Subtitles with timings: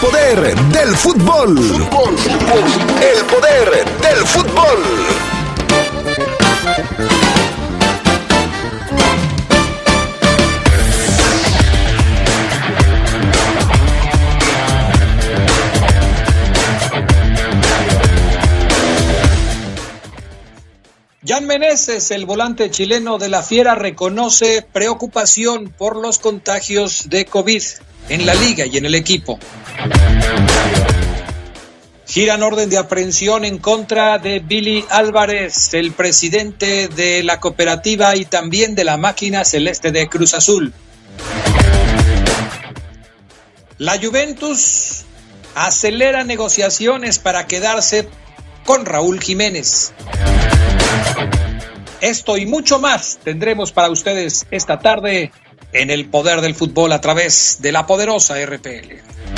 [0.00, 1.58] poder del fútbol.
[1.58, 4.78] El poder del fútbol.
[21.26, 27.62] Jan Meneses, el volante chileno de la Fiera, reconoce preocupación por los contagios de COVID
[28.08, 29.38] en la liga y en el equipo.
[32.06, 38.24] Giran orden de aprehensión en contra de Billy Álvarez, el presidente de la cooperativa y
[38.24, 40.72] también de la máquina celeste de Cruz Azul.
[43.78, 45.04] La Juventus
[45.54, 48.08] acelera negociaciones para quedarse
[48.64, 49.92] con Raúl Jiménez.
[52.00, 55.30] Esto y mucho más tendremos para ustedes esta tarde
[55.72, 59.19] en el poder del fútbol a través de la poderosa RPL.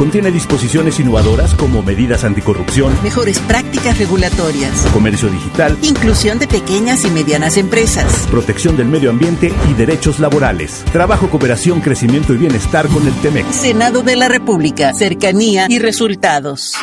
[0.00, 7.10] contiene disposiciones innovadoras como medidas anticorrupción, mejores prácticas regulatorias, comercio digital, inclusión de pequeñas y
[7.10, 13.06] medianas empresas, protección del medio ambiente y derechos laborales, trabajo, cooperación, crecimiento y bienestar con
[13.06, 13.52] el TEMEC.
[13.52, 16.76] Senado de la República, cercanía y resultados.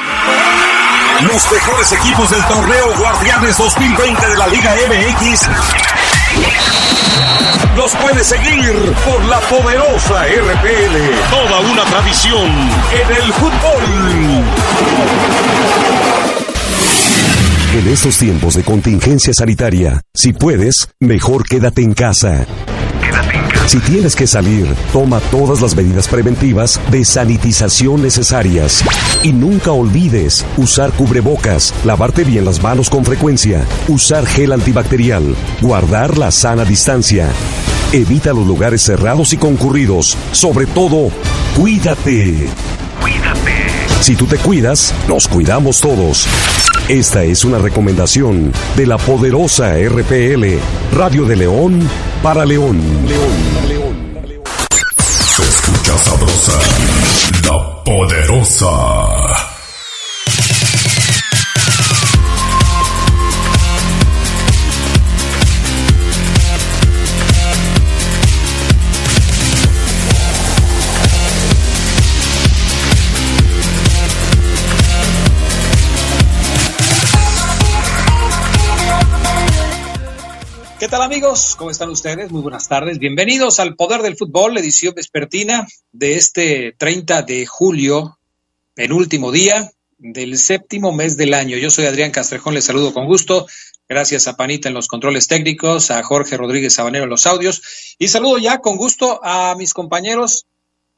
[1.24, 6.17] Los mejores equipos del torneo Guardianes 2020 de la Liga MX
[7.78, 8.74] los puedes seguir
[9.06, 10.96] por la poderosa RPL.
[11.30, 12.50] Toda una tradición
[12.92, 13.84] en el fútbol.
[17.74, 22.46] En estos tiempos de contingencia sanitaria, si puedes, mejor quédate en casa.
[23.68, 28.82] Si tienes que salir, toma todas las medidas preventivas de sanitización necesarias.
[29.24, 36.18] Y nunca olvides usar cubrebocas, lavarte bien las manos con frecuencia, usar gel antibacterial, guardar
[36.18, 37.28] la sana distancia.
[37.92, 40.18] Evita los lugares cerrados y concurridos.
[40.32, 41.10] Sobre todo,
[41.58, 42.48] cuídate.
[43.02, 43.68] Cuídate.
[44.00, 46.26] Si tú te cuidas, nos cuidamos todos.
[46.90, 50.58] Esta es una recomendación de la poderosa RPL,
[50.96, 51.90] Radio de León
[52.24, 52.82] para León.
[53.06, 54.44] León, León.
[55.36, 56.54] Se escucha sabrosa,
[57.44, 59.47] la poderosa.
[80.80, 81.56] ¿Qué tal amigos?
[81.58, 82.32] ¿Cómo están ustedes?
[82.32, 83.00] Muy buenas tardes.
[83.00, 88.20] Bienvenidos al Poder del Fútbol, edición vespertina de este 30 de julio,
[88.76, 91.58] penúltimo día del séptimo mes del año.
[91.58, 93.48] Yo soy Adrián Castrejón, les saludo con gusto.
[93.90, 98.10] Gracias a Panita en los controles técnicos, a Jorge Rodríguez Sabanero en los audios y
[98.10, 100.46] saludo ya con gusto a mis compañeros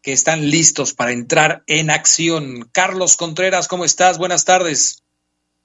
[0.02, 2.68] que están listos para entrar en acción.
[2.74, 4.18] Carlos Contreras, ¿cómo estás?
[4.18, 5.04] Buenas tardes.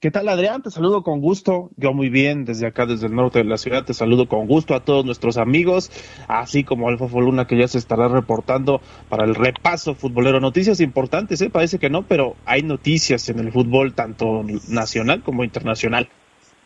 [0.05, 0.61] ¿Qué tal, Adrián?
[0.61, 1.71] Te saludo con gusto.
[1.77, 4.75] Yo muy bien, desde acá, desde el norte de la ciudad, te saludo con gusto
[4.75, 5.89] a todos nuestros amigos,
[6.27, 10.39] así como Alfa Foluna, que ya se estará reportando para el repaso futbolero.
[10.39, 11.49] Noticias importantes, ¿eh?
[11.49, 16.07] Parece que no, pero hay noticias en el fútbol, tanto nacional como internacional.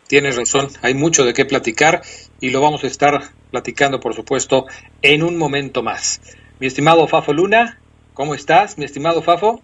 [0.06, 2.02] Tienes razón, hay mucho de qué platicar
[2.42, 4.66] y lo vamos a estar platicando, por supuesto,
[5.00, 6.20] en un momento más.
[6.58, 7.80] Mi estimado Fafo Luna,
[8.12, 9.62] ¿cómo estás, mi estimado Fafo?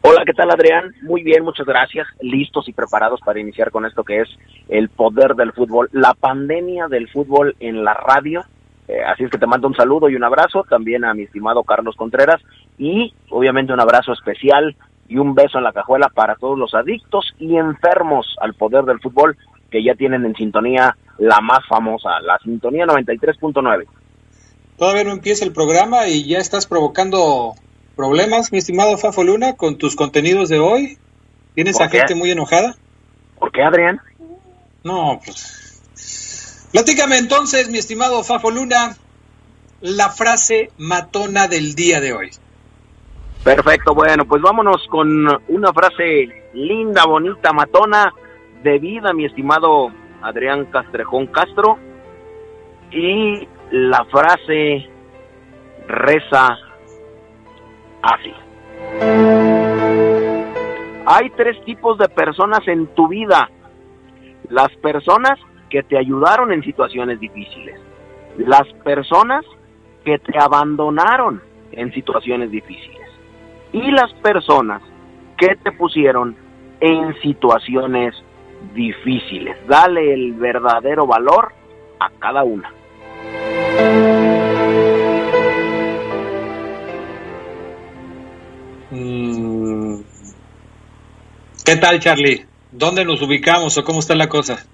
[0.00, 0.94] Hola, ¿qué tal Adrián?
[1.02, 2.06] Muy bien, muchas gracias.
[2.20, 4.28] Listos y preparados para iniciar con esto que es
[4.68, 8.44] el poder del fútbol, la pandemia del fútbol en la radio.
[8.86, 11.64] Eh, así es que te mando un saludo y un abrazo también a mi estimado
[11.64, 12.40] Carlos Contreras
[12.78, 14.76] y obviamente un abrazo especial
[15.08, 19.00] y un beso en la cajuela para todos los adictos y enfermos al poder del
[19.00, 19.36] fútbol
[19.70, 23.84] que ya tienen en sintonía la más famosa, la sintonía 93.9.
[24.78, 27.54] Todavía no empieza el programa y ya estás provocando
[27.98, 30.98] problemas, mi estimado Fafo Luna, con tus contenidos de hoy?
[31.56, 32.76] ¿Tienes a gente muy enojada?
[33.36, 34.00] ¿Por qué, Adrián?
[34.84, 36.68] No, pues.
[36.70, 38.96] Platícame entonces, mi estimado Fafo Luna,
[39.80, 42.30] la frase matona del día de hoy.
[43.42, 48.14] Perfecto, bueno, pues vámonos con una frase linda, bonita, matona,
[48.62, 49.88] de vida, mi estimado
[50.22, 51.78] Adrián Castrejón Castro.
[52.92, 54.88] Y la frase
[55.88, 56.58] reza
[58.02, 58.32] así.
[61.06, 63.50] Hay tres tipos de personas en tu vida.
[64.50, 65.38] Las personas
[65.70, 67.80] que te ayudaron en situaciones difíciles.
[68.36, 69.44] Las personas
[70.04, 71.42] que te abandonaron
[71.72, 73.08] en situaciones difíciles.
[73.72, 74.82] Y las personas
[75.36, 76.36] que te pusieron
[76.80, 78.14] en situaciones
[78.74, 79.56] difíciles.
[79.66, 81.52] Dale el verdadero valor
[82.00, 82.70] a cada una.
[88.90, 90.02] ¿Qué
[91.76, 92.46] tal, Charlie?
[92.72, 94.64] ¿Dónde nos ubicamos o cómo está la cosa?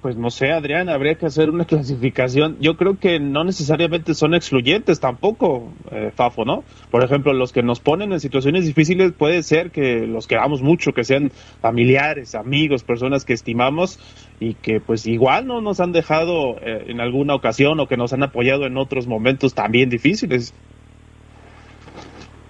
[0.00, 2.56] Pues no sé, Adrián, habría que hacer una clasificación.
[2.60, 6.64] Yo creo que no necesariamente son excluyentes tampoco, eh, Fafo, ¿no?
[6.90, 10.92] Por ejemplo, los que nos ponen en situaciones difíciles puede ser que los queramos mucho,
[10.92, 11.30] que sean
[11.60, 13.98] familiares, amigos, personas que estimamos
[14.40, 18.14] y que pues igual no nos han dejado eh, en alguna ocasión o que nos
[18.14, 20.54] han apoyado en otros momentos también difíciles.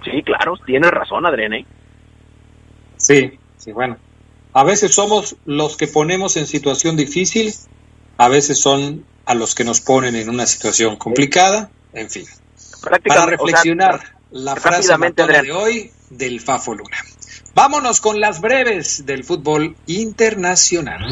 [0.05, 1.55] Sí, claro, tienes razón, Adrián.
[1.55, 1.67] ¿eh?
[2.97, 3.97] Sí, sí, bueno.
[4.53, 7.53] A veces somos los que ponemos en situación difícil,
[8.19, 12.25] a veces son a los que nos ponen en una situación complicada, en fin.
[13.07, 16.97] Para reflexionar la frase de hoy del Fafo Luna.
[17.55, 21.07] Vámonos con las breves del fútbol internacional.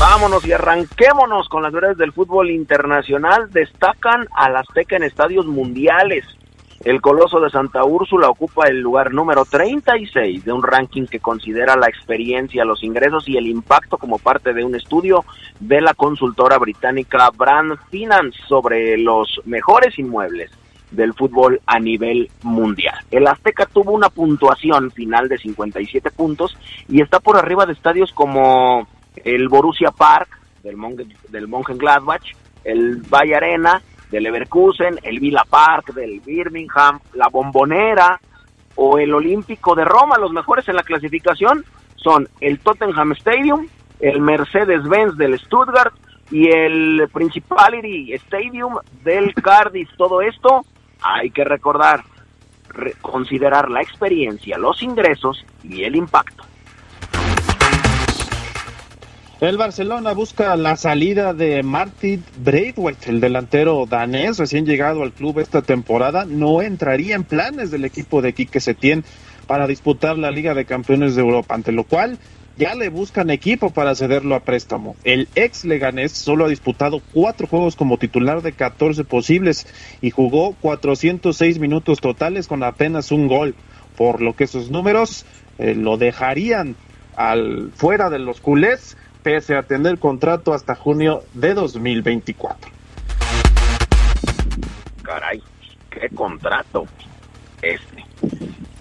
[0.00, 3.50] Vámonos y arranquémonos con las breves del fútbol internacional.
[3.50, 6.24] Destacan a las Azteca en estadios mundiales.
[6.86, 11.74] El Coloso de Santa Úrsula ocupa el lugar número 36 de un ranking que considera
[11.74, 15.24] la experiencia, los ingresos y el impacto como parte de un estudio
[15.58, 20.52] de la consultora británica Brand Finance sobre los mejores inmuebles
[20.92, 22.94] del fútbol a nivel mundial.
[23.10, 26.56] El Azteca tuvo una puntuación final de 57 puntos
[26.88, 28.86] y está por arriba de estadios como
[29.24, 30.28] el Borussia Park
[30.62, 32.22] del, Mon del Mönchengladbach,
[32.62, 38.20] el Valle Arena del Leverkusen, el Villa Park del Birmingham, la Bombonera
[38.76, 40.18] o el Olímpico de Roma.
[40.18, 41.64] Los mejores en la clasificación
[41.96, 43.66] son el Tottenham Stadium,
[44.00, 45.94] el Mercedes-Benz del Stuttgart
[46.30, 49.88] y el Principality Stadium del Cardiff.
[49.96, 50.64] Todo esto
[51.02, 52.04] hay que recordar,
[53.00, 56.44] considerar la experiencia, los ingresos y el impacto.
[59.38, 65.40] El Barcelona busca la salida de Martin Braithwaite, el delantero danés recién llegado al club
[65.40, 66.24] esta temporada.
[66.24, 69.04] No entraría en planes del equipo de Quique Setién
[69.46, 72.18] para disputar la Liga de Campeones de Europa, ante lo cual
[72.56, 74.96] ya le buscan equipo para cederlo a préstamo.
[75.04, 79.66] El ex Leganés solo ha disputado cuatro juegos como titular de 14 posibles
[80.00, 83.54] y jugó 406 minutos totales con apenas un gol,
[83.98, 85.26] por lo que esos números
[85.58, 86.74] eh, lo dejarían
[87.16, 92.70] al fuera de los culés pese a tener contrato hasta junio de 2024.
[95.02, 95.42] Caray,
[95.90, 96.86] qué contrato
[97.60, 98.04] este.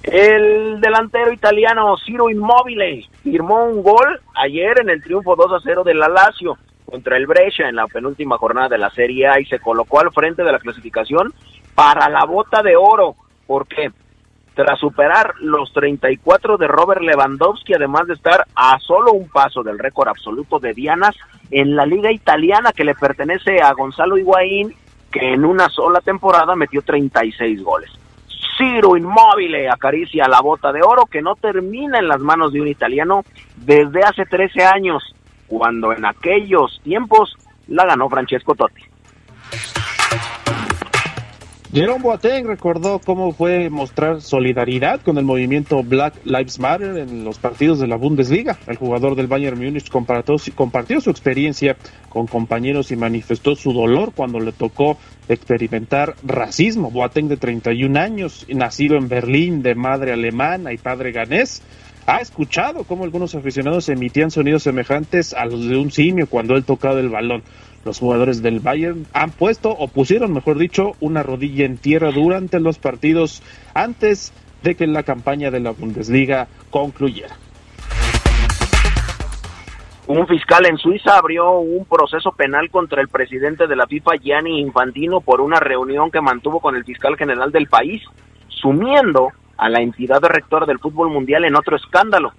[0.03, 5.83] El delantero italiano Ciro Immobile firmó un gol ayer en el triunfo 2 a 0
[5.83, 9.45] del la Lazio contra el Brescia en la penúltima jornada de la Serie A y
[9.45, 11.33] se colocó al frente de la clasificación
[11.73, 13.15] para la bota de oro.
[13.47, 13.91] ¿Por qué?
[14.55, 19.77] Tras superar los 34 de Robert Lewandowski, además de estar a solo un paso del
[19.77, 21.15] récord absoluto de Dianas
[21.51, 24.73] en la liga italiana que le pertenece a Gonzalo Higuaín,
[25.11, 27.91] que en una sola temporada metió 36 goles.
[28.57, 32.69] Ciro Inmóvil acaricia la bota de oro que no termina en las manos de un
[32.69, 33.25] italiano
[33.57, 35.03] desde hace 13 años,
[35.47, 37.35] cuando en aquellos tiempos
[37.67, 38.81] la ganó Francesco Totti.
[41.75, 47.37] Jerome Boateng recordó cómo fue mostrar solidaridad con el movimiento Black Lives Matter en los
[47.37, 48.57] partidos de la Bundesliga.
[48.65, 51.75] El jugador del Bayern Múnich compartió, su experiencia
[52.07, 56.91] con compañeros y manifestó su dolor cuando le tocó experimentar racismo.
[56.91, 61.61] Boateng de 31 años, nacido en Berlín, de madre alemana y padre ganés,
[62.05, 66.63] ha escuchado cómo algunos aficionados emitían sonidos semejantes a los de un simio cuando él
[66.63, 67.43] tocaba el balón.
[67.85, 72.59] Los jugadores del Bayern han puesto, o pusieron, mejor dicho, una rodilla en tierra durante
[72.59, 73.43] los partidos
[73.75, 77.35] antes de que la campaña de la Bundesliga concluyera.
[80.07, 84.61] Un fiscal en Suiza abrió un proceso penal contra el presidente de la FIFA, Gianni
[84.61, 88.01] Infantino, por una reunión que mantuvo con el fiscal general del país,
[88.47, 92.33] sumiendo a la entidad rectora del fútbol mundial en otro escándalo.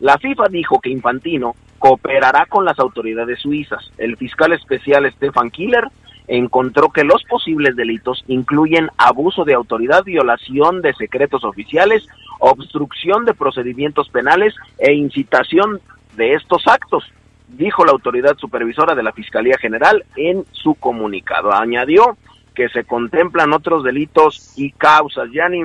[0.00, 3.90] La FIFA dijo que Infantino cooperará con las autoridades suizas.
[3.98, 5.88] El fiscal especial Stefan Killer
[6.26, 12.06] encontró que los posibles delitos incluyen abuso de autoridad, violación de secretos oficiales,
[12.38, 15.80] obstrucción de procedimientos penales e incitación
[16.16, 17.04] de estos actos,
[17.48, 21.52] dijo la autoridad supervisora de la Fiscalía General en su comunicado.
[21.52, 22.16] Añadió
[22.54, 25.30] que se contemplan otros delitos y causas.
[25.30, 25.62] Gianni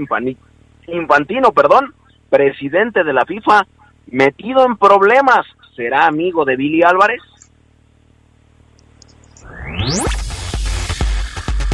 [0.87, 1.93] Infantino, perdón,
[2.29, 3.65] presidente de la FIFA,
[4.07, 7.21] metido en problemas, ¿será amigo de Billy Álvarez?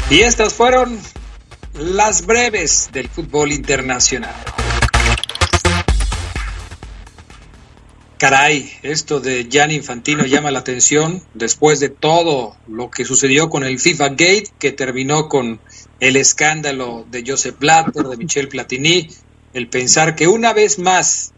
[0.10, 1.00] Y estas fueron
[1.76, 4.34] las breves del fútbol internacional.
[8.18, 13.64] Caray, esto de Gianni Infantino llama la atención después de todo lo que sucedió con
[13.64, 15.62] el FIFA Gate, que terminó con
[16.02, 19.08] el escándalo de Joseph Blatter, de Michel Platini,
[19.54, 21.32] el pensar que una vez más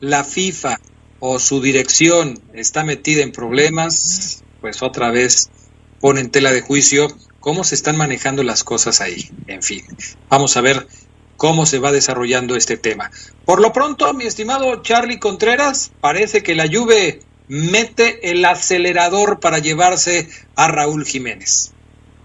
[0.00, 0.80] la FIFA
[1.28, 5.50] o su dirección está metida en problemas, pues otra vez
[6.00, 7.08] pone tela de juicio
[7.40, 9.28] cómo se están manejando las cosas ahí.
[9.48, 9.82] En fin,
[10.28, 10.86] vamos a ver
[11.36, 13.10] cómo se va desarrollando este tema.
[13.44, 19.58] Por lo pronto, mi estimado Charlie Contreras, parece que la Juve mete el acelerador para
[19.58, 21.72] llevarse a Raúl Jiménez.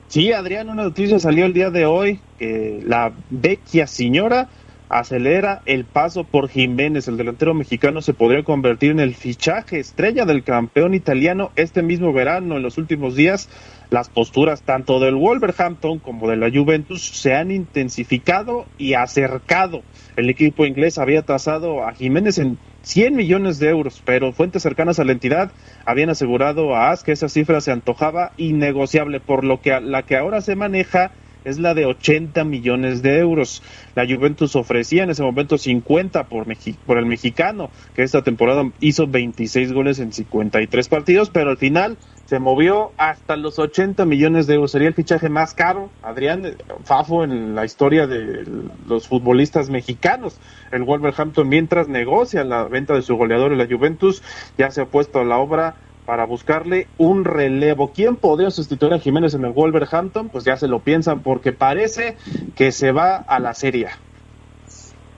[0.10, 4.50] Sí, Adrián, una noticia salió el día de hoy que la vecchia señora
[4.92, 7.08] acelera el paso por Jiménez.
[7.08, 12.12] El delantero mexicano se podría convertir en el fichaje estrella del campeón italiano este mismo
[12.12, 12.58] verano.
[12.58, 13.50] En los últimos días,
[13.90, 19.82] las posturas tanto del Wolverhampton como de la Juventus se han intensificado y acercado.
[20.18, 25.00] El equipo inglés había tasado a Jiménez en 100 millones de euros, pero fuentes cercanas
[25.00, 25.52] a la entidad
[25.86, 30.18] habían asegurado a AS que esa cifra se antojaba innegociable, por lo que la que
[30.18, 31.12] ahora se maneja
[31.46, 33.64] es la de 80 millones de euros.
[33.96, 36.46] La Juventus ofrecía en ese momento 50 por,
[36.86, 41.98] por el mexicano, que esta temporada hizo 26 goles en 53 partidos, pero al final
[42.26, 44.72] se movió hasta los 80 millones de euros.
[44.72, 46.44] Sería el fichaje más caro, Adrián
[46.86, 48.46] Fafo, en la historia de
[48.88, 50.40] los futbolistas mexicanos.
[50.72, 54.24] El Wolverhampton, mientras negocia la venta de su goleador en la Juventus,
[54.58, 57.92] ya se ha puesto a la obra para buscarle un relevo.
[57.94, 60.30] ¿Quién podría sustituir a Jiménez en el Wolverhampton?
[60.30, 62.18] Pues ya se lo piensan porque parece
[62.56, 63.90] que se va a la Serie.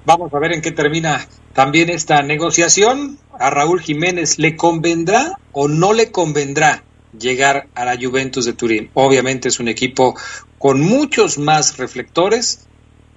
[0.05, 3.17] Vamos a ver en qué termina también esta negociación.
[3.39, 6.83] ¿A Raúl Jiménez le convendrá o no le convendrá
[7.17, 8.89] llegar a la Juventus de Turín?
[8.93, 10.15] Obviamente es un equipo
[10.57, 12.67] con muchos más reflectores,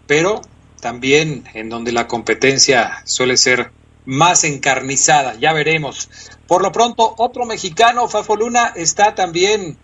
[0.06, 0.42] pero
[0.80, 3.72] también en donde la competencia suele ser
[4.06, 5.34] más encarnizada.
[5.34, 6.08] Ya veremos.
[6.46, 9.76] Por lo pronto, otro mexicano, Fafo Luna, está también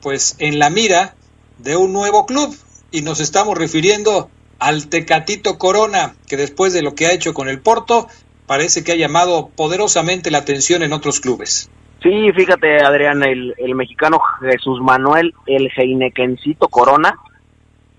[0.00, 1.14] pues en la mira
[1.58, 2.56] de un nuevo club
[2.90, 7.48] y nos estamos refiriendo al Tecatito Corona, que después de lo que ha hecho con
[7.48, 8.08] el Porto,
[8.46, 11.70] parece que ha llamado poderosamente la atención en otros clubes.
[12.02, 17.18] Sí, fíjate, Adrián, el, el mexicano Jesús Manuel, el Heinekencito Corona,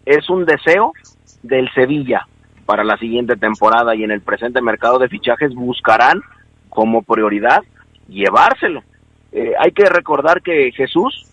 [0.06, 0.94] es un deseo
[1.44, 2.26] del Sevilla
[2.68, 6.22] para la siguiente temporada y en el presente mercado de fichajes buscarán
[6.70, 7.64] como prioridad
[8.10, 8.84] llevárselo.
[9.32, 11.26] Eh, hay que recordar que Jesús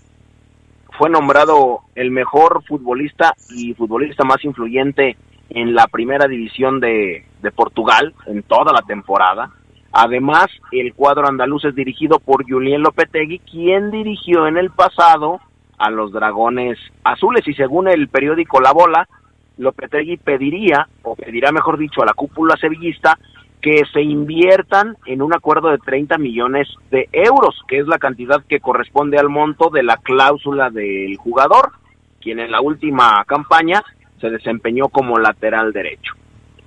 [0.97, 5.17] fue nombrado el mejor futbolista y futbolista más influyente
[5.51, 9.51] en la primera división de, de Portugal en toda la temporada.
[9.91, 15.41] Además, el cuadro andaluz es dirigido por Julien Lopetegui, quien dirigió en el pasado
[15.79, 19.09] a los Dragones Azules y según el periódico La Bola,
[19.59, 23.19] Lopetegui pediría, o pedirá mejor dicho, a la cúpula sevillista
[23.61, 28.45] que se inviertan en un acuerdo de 30 millones de euros, que es la cantidad
[28.47, 31.73] que corresponde al monto de la cláusula del jugador,
[32.21, 33.83] quien en la última campaña
[34.21, 36.13] se desempeñó como lateral derecho.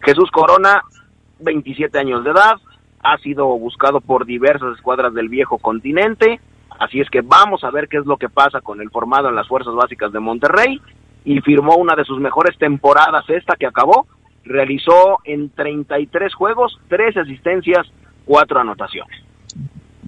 [0.01, 0.81] Jesús Corona,
[1.39, 2.55] 27 años de edad,
[3.03, 6.39] ha sido buscado por diversas escuadras del viejo continente,
[6.79, 9.35] así es que vamos a ver qué es lo que pasa con el formado en
[9.35, 10.81] las fuerzas básicas de Monterrey
[11.27, 14.07] y firmó una de sus mejores temporadas esta que acabó
[14.45, 17.85] realizó en 33 juegos, 3 asistencias,
[18.23, 19.23] 4 anotaciones.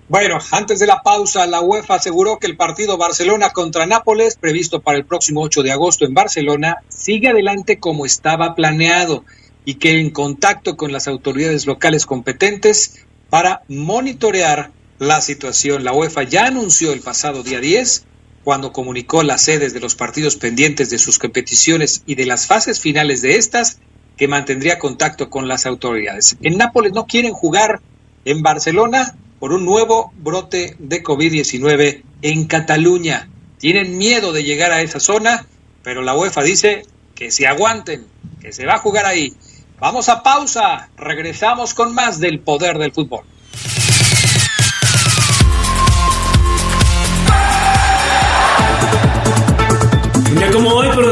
[0.08, 4.80] Bueno, antes de la pausa, la UEFA aseguró que el partido Barcelona contra Nápoles, previsto
[4.80, 9.26] para el próximo 8 de agosto en Barcelona, sigue adelante como estaba planeado
[9.66, 15.84] y que en contacto con las autoridades locales competentes para monitorear la situación.
[15.84, 18.08] La UEFA ya anunció el pasado día 10,
[18.50, 22.80] cuando comunicó las sedes de los partidos pendientes de sus competiciones y de las fases
[22.80, 23.78] finales de estas,
[24.18, 26.36] que mantendría contacto con las autoridades.
[26.42, 27.80] En Nápoles no quieren jugar
[28.26, 33.30] en Barcelona por un nuevo brote de COVID-19 en Cataluña.
[33.60, 35.46] Tienen miedo de llegar a esa zona,
[35.84, 38.08] pero la UEFA dice que se aguanten,
[38.42, 39.36] que se va a jugar ahí.
[39.80, 43.26] Vamos a pausa, regresamos con más del poder del fútbol.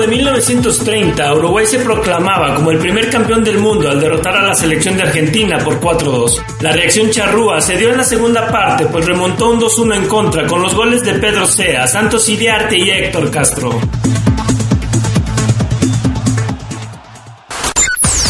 [0.08, 4.98] 1930, Uruguay se proclamaba como el primer campeón del mundo al derrotar a la selección
[4.98, 6.42] de Argentina por 4-2.
[6.62, 10.48] La reacción charrúa se dio en la segunda parte, pues remontó un 2-1 en contra
[10.48, 13.80] con los goles de Pedro Sea, Santos Iriarte y Héctor Castro.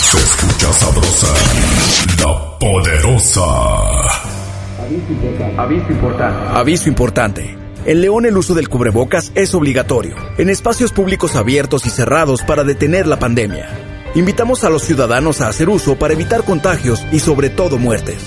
[0.01, 1.27] Se escucha sabrosa,
[2.19, 3.43] la poderosa.
[5.57, 6.57] Aviso importante.
[6.57, 7.56] Aviso importante.
[7.87, 12.65] En León el uso del cubrebocas es obligatorio, en espacios públicos abiertos y cerrados para
[12.65, 13.69] detener la pandemia.
[14.13, 18.21] Invitamos a los ciudadanos a hacer uso para evitar contagios y sobre todo muertes.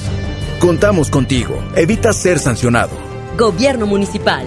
[0.60, 1.62] Contamos contigo.
[1.76, 2.92] Evita ser sancionado.
[3.36, 4.46] Gobierno Municipal.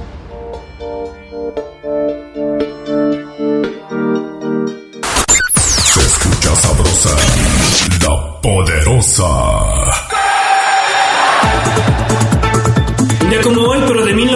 [8.01, 10.10] La poderosa.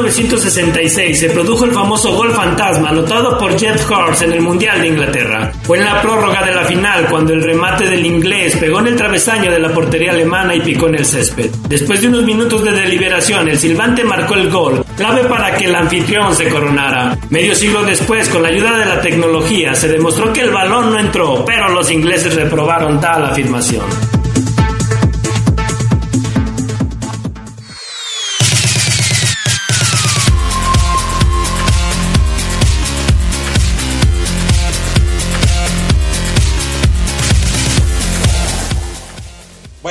[0.06, 4.88] 1966, se produjo el famoso gol fantasma anotado por Jeff Hurst en el Mundial de
[4.88, 5.52] Inglaterra.
[5.64, 8.96] Fue en la prórroga de la final cuando el remate del inglés pegó en el
[8.96, 11.50] travesaño de la portería alemana y picó en el césped.
[11.68, 15.76] Después de unos minutos de deliberación, el silbante marcó el gol, clave para que el
[15.76, 17.18] anfitrión se coronara.
[17.32, 21.00] Medio siglo después, con la ayuda de la tecnología, se demostró que el balón no
[21.00, 23.86] entró, pero los ingleses reprobaron tal afirmación.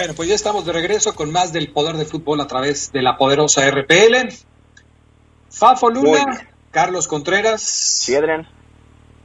[0.04, 3.00] Bueno, pues ya estamos de regreso con más del poder del fútbol a través de
[3.00, 4.34] la poderosa RPL.
[5.48, 7.62] Fafo Luna, Carlos Contreras.
[7.62, 8.46] Sí, Adrián.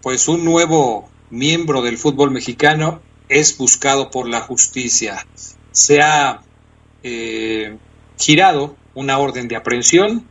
[0.01, 5.27] Pues un nuevo miembro del fútbol mexicano es buscado por la justicia.
[5.73, 6.43] Se ha
[7.03, 7.77] eh,
[8.17, 10.29] girado una orden de aprehensión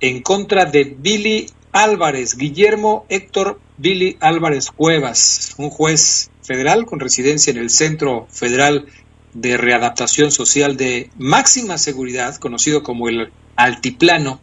[0.00, 7.52] en contra de Billy Álvarez, Guillermo Héctor Billy Álvarez Cuevas, un juez federal con residencia
[7.52, 8.86] en el Centro Federal
[9.34, 14.40] de readaptación social de máxima seguridad, conocido como el Altiplano,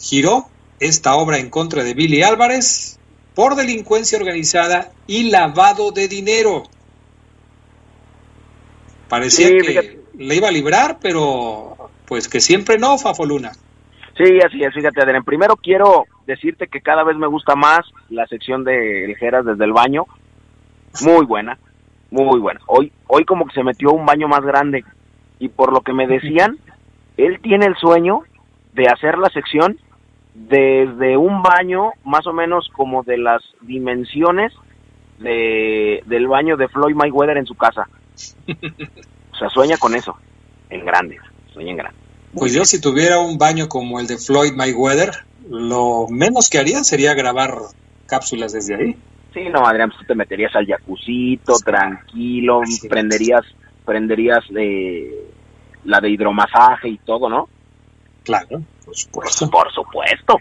[0.00, 0.46] giró
[0.80, 2.98] esta obra en contra de Billy Álvarez
[3.34, 6.64] por delincuencia organizada y lavado de dinero.
[9.08, 13.52] Parecía que le iba a librar, pero pues que siempre no, Fafoluna.
[14.16, 15.24] Sí, así es, fíjate, Adrián.
[15.24, 19.72] Primero quiero decirte que cada vez me gusta más la sección de Eljeras desde el
[19.72, 20.06] baño.
[21.00, 21.58] Muy buena
[22.12, 22.60] muy bueno.
[22.66, 24.84] Hoy, hoy como que se metió un baño más grande
[25.38, 26.58] y por lo que me decían,
[27.16, 28.20] él tiene el sueño
[28.74, 29.78] de hacer la sección
[30.34, 34.52] desde un baño más o menos como de las dimensiones
[35.18, 37.88] de, del baño de Floyd Mayweather en su casa.
[39.32, 40.14] O sea, sueña con eso,
[40.70, 41.18] en grande,
[41.52, 41.98] sueña en grande.
[42.34, 45.10] Pues yo si tuviera un baño como el de Floyd Mayweather,
[45.48, 47.56] lo menos que haría sería grabar
[48.06, 48.96] cápsulas desde ahí.
[49.32, 53.42] Sí, no, Adrián, pues tú te meterías al jacuzito, tranquilo, prenderías,
[53.84, 55.30] prenderías de
[55.84, 57.48] la de hidromasaje y todo, ¿no?
[58.24, 59.50] Claro, por supuesto.
[59.50, 60.36] Por supuesto.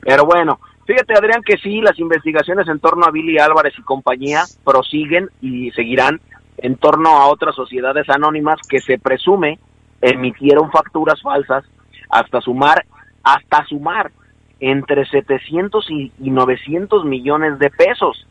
[0.00, 4.44] Pero bueno, fíjate, Adrián, que sí, las investigaciones en torno a Billy Álvarez y compañía
[4.64, 6.20] prosiguen y seguirán
[6.58, 9.58] en torno a otras sociedades anónimas que se presume
[10.00, 11.64] emitieron facturas falsas
[12.10, 12.86] hasta sumar,
[13.22, 14.12] hasta sumar
[14.60, 18.26] entre 700 y, y 900 millones de pesos.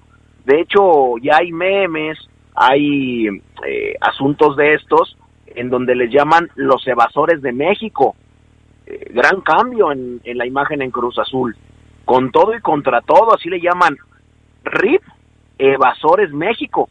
[0.46, 2.18] De hecho, ya hay memes,
[2.54, 8.16] hay eh, asuntos de estos en donde les llaman los evasores de México.
[8.86, 11.56] Eh, gran cambio en, la imagen en Cruz Azul.
[12.04, 13.98] Con todo y contra todo, así le llaman
[14.64, 15.02] RIP,
[15.58, 16.90] Evasores México.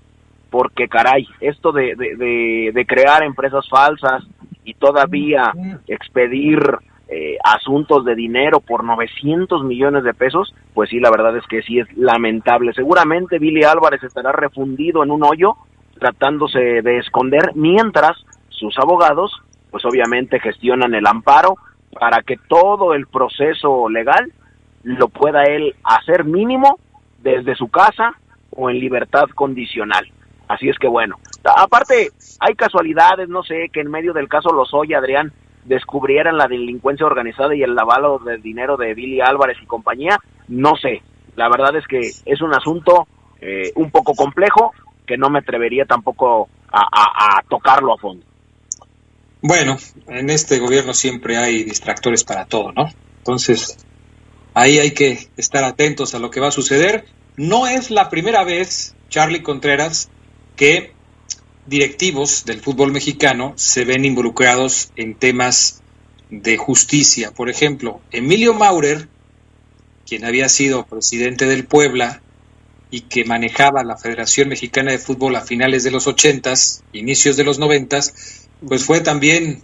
[0.51, 4.25] Porque caray, esto de, de, de crear empresas falsas
[4.65, 5.53] y todavía
[5.87, 6.61] expedir
[7.09, 11.63] eh, asuntos de dinero por 900 millones de pesos, pues sí, la verdad es que
[11.63, 12.73] sí es lamentable.
[12.73, 15.55] Seguramente Billy Álvarez estará refundido en un hoyo
[15.99, 18.17] tratándose de esconder mientras
[18.49, 19.33] sus abogados
[19.75, 21.57] pues obviamente gestionan el amparo
[21.99, 24.33] para que todo el proceso legal
[24.85, 26.79] lo pueda él hacer mínimo
[27.23, 28.15] desde su casa
[28.51, 30.07] o en libertad condicional.
[30.47, 31.17] Así es que bueno,
[31.57, 35.33] aparte hay casualidades, no sé, que en medio del caso Lozoya, Adrián,
[35.65, 40.77] descubrieran la delincuencia organizada y el lavado del dinero de Billy Álvarez y compañía, no
[40.77, 41.03] sé.
[41.37, 43.07] La verdad es que es un asunto
[43.41, 44.73] eh, un poco complejo
[45.07, 48.25] que no me atrevería tampoco a, a tocarlo a fondo.
[49.43, 49.77] Bueno,
[50.09, 52.89] en este gobierno siempre hay distractores para todo, ¿no?
[53.19, 53.77] Entonces,
[54.55, 57.05] ahí hay que estar atentos a lo que va a suceder.
[57.37, 60.11] No es la primera vez, Charlie Contreras,
[60.57, 60.94] que
[61.67, 65.83] directivos del fútbol mexicano se ven involucrados en temas
[66.31, 67.33] de justicia.
[67.33, 69.09] Por ejemplo, Emilio Maurer,
[70.07, 72.23] quien había sido presidente del Puebla
[72.91, 77.45] y que manejaba la Federación Mexicana de Fútbol a finales de los ochentas, inicios de
[77.45, 79.63] los noventas, pues fue también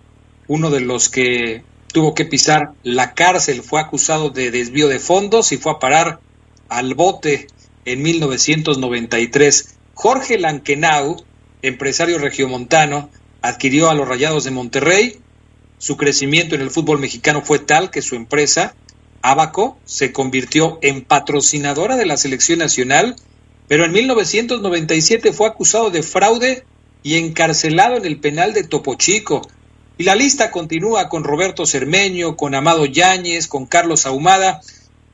[0.49, 5.53] uno de los que tuvo que pisar la cárcel, fue acusado de desvío de fondos
[5.53, 6.21] y fue a parar
[6.69, 7.47] al bote
[7.85, 9.77] en 1993.
[9.95, 11.25] Jorge Lankenau
[11.63, 13.11] empresario regiomontano,
[13.43, 15.19] adquirió a los Rayados de Monterrey.
[15.79, 18.75] Su crecimiento en el fútbol mexicano fue tal que su empresa,
[19.23, 23.17] Abaco, se convirtió en patrocinadora de la selección nacional,
[23.69, 26.65] pero en 1997 fue acusado de fraude
[27.03, 29.43] y encarcelado en el penal de Topo Chico.
[29.97, 34.61] Y la lista continúa con Roberto Cermeño, con Amado Yáñez, con Carlos Ahumada.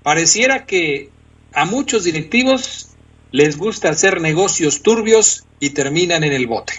[0.02, 1.10] Pareciera que
[1.52, 2.90] a muchos directivos
[3.32, 6.74] les gusta hacer negocios turbios y terminan en el bote.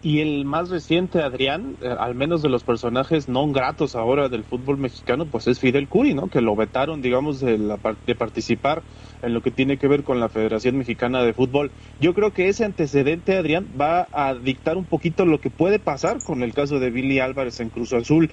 [0.00, 4.44] Y el más reciente, Adrián, eh, al menos de los personajes no gratos ahora del
[4.44, 6.28] fútbol mexicano, pues es Fidel Curi, ¿no?
[6.28, 8.82] Que lo vetaron, digamos, de, la, de participar
[9.22, 11.72] en lo que tiene que ver con la Federación Mexicana de Fútbol.
[12.00, 16.22] Yo creo que ese antecedente, Adrián, va a dictar un poquito lo que puede pasar
[16.22, 18.30] con el caso de Billy Álvarez en Cruz Azul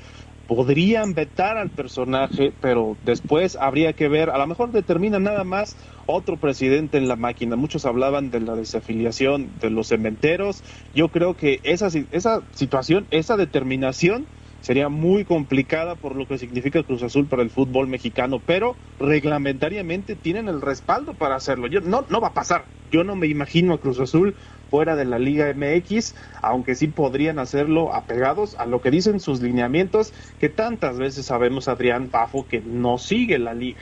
[0.48, 5.76] podrían vetar al personaje, pero después habría que ver, a lo mejor determina nada más
[6.06, 7.56] otro presidente en la máquina.
[7.56, 10.64] Muchos hablaban de la desafiliación de los cementeros.
[10.94, 14.28] Yo creo que esa, esa situación, esa determinación
[14.66, 20.16] sería muy complicada por lo que significa Cruz Azul para el fútbol mexicano, pero reglamentariamente
[20.16, 21.68] tienen el respaldo para hacerlo.
[21.68, 22.66] Yo, no, no va a pasar.
[22.92, 24.36] Yo no me imagino a Cruz Azul
[24.76, 29.40] fuera de la Liga MX, aunque sí podrían hacerlo apegados a lo que dicen sus
[29.40, 33.80] lineamientos, que tantas veces sabemos, Adrián Pafo, que no sigue la liga.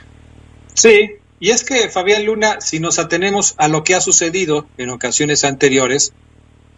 [0.76, 4.92] Sí, y es que, Fabián Luna, si nos atenemos a lo que ha sucedido en
[4.92, 6.14] ocasiones anteriores,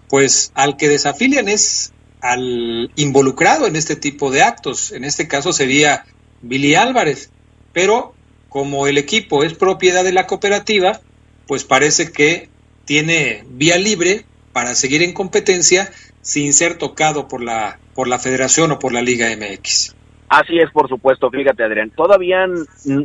[0.08, 4.93] pues al que desafilian es al involucrado en este tipo de actos.
[4.93, 6.06] En este caso sería
[6.41, 7.32] Billy Álvarez.
[7.73, 8.13] Pero
[8.47, 11.01] como el equipo es propiedad de la cooperativa,
[11.47, 12.55] pues parece que
[12.86, 15.89] tiene vía libre para seguir en competencia
[16.21, 19.95] sin ser tocado por la, por la federación o por la Liga MX.
[20.28, 22.48] Así es, por supuesto, fíjate Adrián, todavía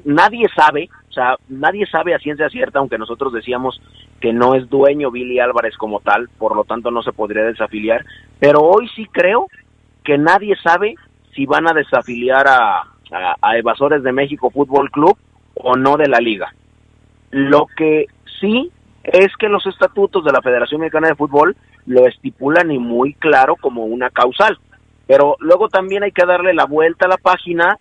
[0.04, 3.80] nadie sabe, o sea, nadie sabe a ciencia cierta, aunque nosotros decíamos
[4.20, 8.06] que no es dueño Billy Álvarez como tal, por lo tanto no se podría desafiliar,
[8.38, 9.48] pero hoy sí creo
[10.02, 10.94] que nadie sabe
[11.34, 12.80] si van a desafiliar a,
[13.12, 15.16] a, a Evasores de México Fútbol Club
[15.54, 16.54] o no de la liga.
[17.30, 18.06] Lo que
[18.40, 18.70] sí
[19.02, 23.56] es que los estatutos de la Federación Mexicana de Fútbol lo estipulan y muy claro
[23.56, 24.58] como una causal.
[25.06, 27.76] Pero luego también hay que darle la vuelta a la página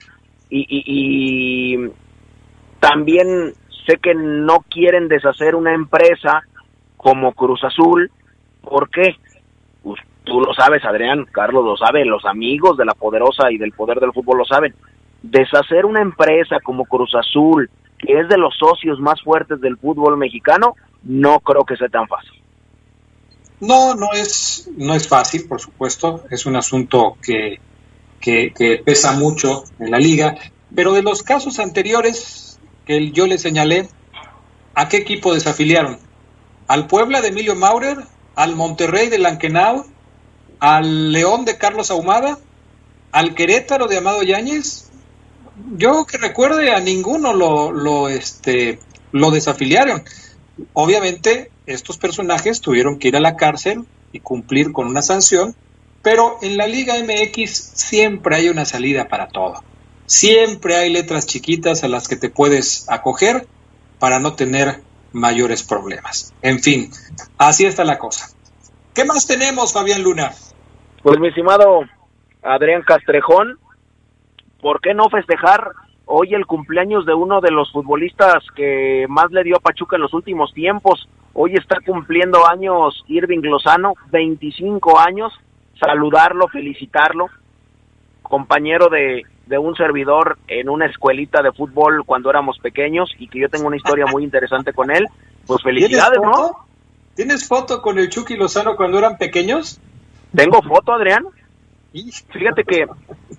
[0.50, 1.92] y, y,
[2.80, 3.54] también
[3.86, 6.42] sé que no quieren deshacer una empresa
[6.98, 8.10] como Cruz Azul.
[8.62, 9.16] ¿Por qué?
[9.84, 13.74] Pues tú lo sabes, Adrián, Carlos lo sabe, los amigos de la poderosa y del
[13.74, 14.74] poder del fútbol lo saben.
[15.22, 20.18] Deshacer una empresa como Cruz Azul, que es de los socios más fuertes del fútbol
[20.18, 22.40] mexicano, no creo que sea tan fácil.
[23.60, 26.24] No, no es, no es fácil, por supuesto.
[26.30, 27.60] Es un asunto que,
[28.20, 30.36] que, pesa mucho en la liga.
[30.74, 33.90] Pero de los casos anteriores que yo le señalé,
[34.76, 36.00] ¿a qué equipo desafiliaron?
[36.68, 37.98] ¿Al Puebla de Emilio Maurer?
[38.36, 39.86] ¿Al Monterrey de Lankenau?
[40.60, 42.38] ¿Al León de Carlos Ahumada?
[43.12, 44.90] ¿Al Querétaro de Amado Yáñez?
[45.76, 48.80] Yo que recuerde a ninguno lo, lo, este,
[49.12, 50.04] lo desafiliaron.
[50.74, 55.56] Obviamente, estos personajes tuvieron que ir a la cárcel y cumplir con una sanción,
[56.02, 59.64] pero en la Liga MX siempre hay una salida para todo.
[60.06, 63.48] Siempre hay letras chiquitas a las que te puedes acoger
[64.00, 66.34] para no tener mayores problemas.
[66.42, 66.92] En fin,
[67.38, 68.30] así está la cosa.
[68.94, 70.32] ¿Qué más tenemos, Fabián Luna?
[71.04, 71.82] Pues mi estimado
[72.42, 73.60] Adrián Castrejón,
[74.62, 75.72] ¿por qué no festejar
[76.12, 80.02] hoy el cumpleaños de uno de los futbolistas que más le dio a Pachuca en
[80.02, 85.32] los últimos tiempos, Hoy está cumpliendo años Irving Lozano, 25 años.
[85.80, 87.28] Saludarlo, felicitarlo.
[88.22, 93.40] Compañero de, de un servidor en una escuelita de fútbol cuando éramos pequeños y que
[93.40, 95.06] yo tengo una historia muy interesante con él.
[95.46, 96.52] Pues felicidades, ¿Tienes ¿no?
[97.16, 99.80] ¿Tienes foto con el Chucky Lozano cuando eran pequeños?
[100.36, 101.26] Tengo foto, Adrián.
[101.92, 102.86] Fíjate que,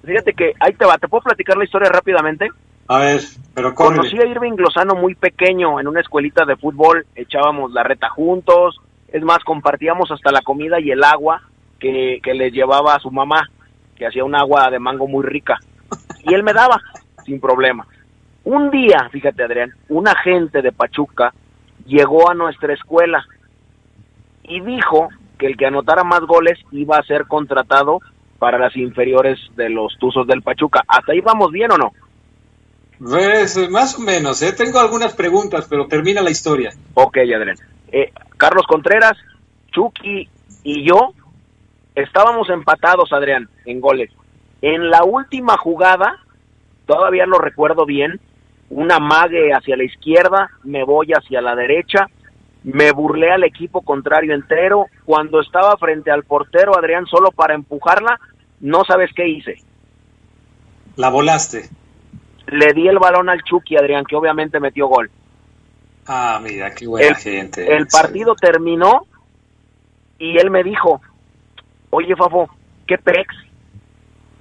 [0.04, 2.48] fíjate que, ahí te va, ¿te puedo platicar la historia rápidamente?
[2.88, 3.20] A ver,
[3.54, 3.96] pero corre.
[3.96, 8.80] Conocí a Irving Lozano muy pequeño en una escuelita de fútbol, echábamos la reta juntos,
[9.08, 11.42] es más, compartíamos hasta la comida y el agua
[11.78, 13.48] que, que le llevaba a su mamá,
[13.96, 15.58] que hacía un agua de mango muy rica.
[16.24, 16.80] Y él me daba,
[17.24, 17.86] sin problema.
[18.44, 21.32] Un día, fíjate Adrián, un agente de Pachuca
[21.86, 23.24] llegó a nuestra escuela
[24.42, 25.08] y dijo
[25.38, 28.00] que el que anotara más goles iba a ser contratado
[28.40, 30.82] para las inferiores de los Tuzos del Pachuca.
[30.88, 31.92] ¿Hasta ahí vamos bien o no?
[32.98, 34.52] Pues, más o menos, ¿eh?
[34.52, 36.72] Tengo algunas preguntas, pero termina la historia.
[36.94, 37.56] Ok, Adrián.
[37.92, 39.16] Eh, Carlos Contreras,
[39.72, 40.28] Chucky
[40.64, 41.12] y yo
[41.94, 44.10] estábamos empatados, Adrián, en goles.
[44.62, 46.18] En la última jugada,
[46.86, 48.20] todavía lo recuerdo bien,
[48.70, 52.06] una mague hacia la izquierda, me voy hacia la derecha,
[52.64, 54.86] me burlé al equipo contrario entero.
[55.04, 58.18] Cuando estaba frente al portero, Adrián, solo para empujarla,
[58.60, 59.62] no sabes qué hice.
[60.96, 61.68] La volaste.
[62.46, 65.10] Le di el balón al Chucky, Adrián, que obviamente metió gol.
[66.06, 67.76] Ah, mira, qué buena el, gente.
[67.76, 69.06] El partido terminó
[70.18, 71.00] y él me dijo,
[71.90, 72.50] oye, Fafo,
[72.86, 73.34] ¿qué pex?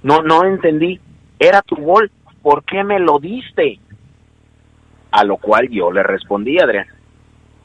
[0.02, 1.00] No, no entendí.
[1.38, 2.10] Era tu gol.
[2.42, 3.78] ¿Por qué me lo diste?
[5.12, 6.86] A lo cual yo le respondí, Adrián.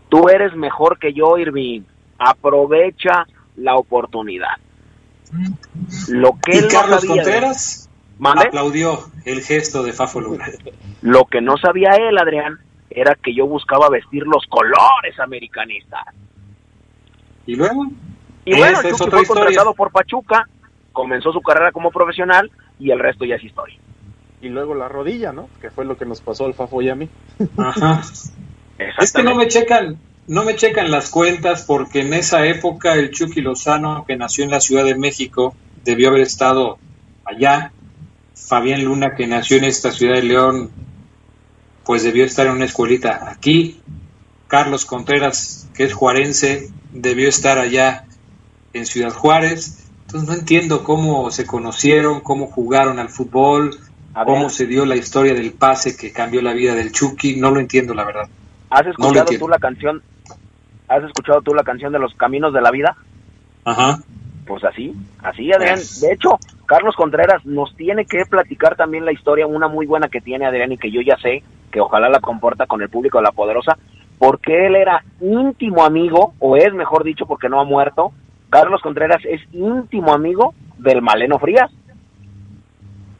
[0.09, 1.81] Tú eres mejor que yo, Irving.
[2.17, 3.25] Aprovecha
[3.57, 4.57] la oportunidad.
[6.09, 7.03] Lo que ¿Y él Carlos
[8.17, 8.31] no.
[8.41, 10.45] Aplaudió el gesto de Fafo Luna.
[11.01, 16.05] Lo que no sabía él, Adrián, era que yo buscaba vestir los colores americanistas.
[17.45, 17.87] ¿Y luego?
[18.45, 20.47] Y bueno, Chucky fue contratado por Pachuca,
[20.93, 23.77] comenzó su carrera como profesional y el resto ya es historia.
[24.41, 25.49] Y luego la rodilla, ¿no?
[25.59, 27.09] Que fue lo que nos pasó al Fafo y a mí.
[27.57, 28.01] Ajá.
[28.77, 33.11] Es que no me checan, no me checan las cuentas porque en esa época el
[33.11, 36.77] Chucky Lozano, que nació en la Ciudad de México, debió haber estado
[37.23, 37.71] allá.
[38.33, 40.69] Fabián Luna, que nació en esta ciudad de León,
[41.85, 43.79] pues debió estar en una escuelita aquí.
[44.47, 48.05] Carlos Contreras, que es juarense, debió estar allá
[48.73, 49.85] en Ciudad Juárez.
[50.05, 53.79] Entonces no entiendo cómo se conocieron, cómo jugaron al fútbol,
[54.25, 57.37] cómo se dio la historia del pase que cambió la vida del Chucky.
[57.37, 58.29] No lo entiendo, la verdad.
[58.75, 60.03] ¿Has escuchado tú la canción?
[60.89, 62.97] ¿Has escuchado tú la canción de los caminos de la vida?
[63.63, 63.99] Ajá.
[64.45, 65.79] Pues así, así, Adrián.
[66.01, 70.19] De hecho, Carlos Contreras nos tiene que platicar también la historia, una muy buena que
[70.19, 73.23] tiene Adrián y que yo ya sé, que ojalá la comporta con el público de
[73.23, 73.77] La Poderosa,
[74.19, 78.11] porque él era íntimo amigo, o es mejor dicho, porque no ha muerto.
[78.49, 81.71] Carlos Contreras es íntimo amigo del Maleno Frías.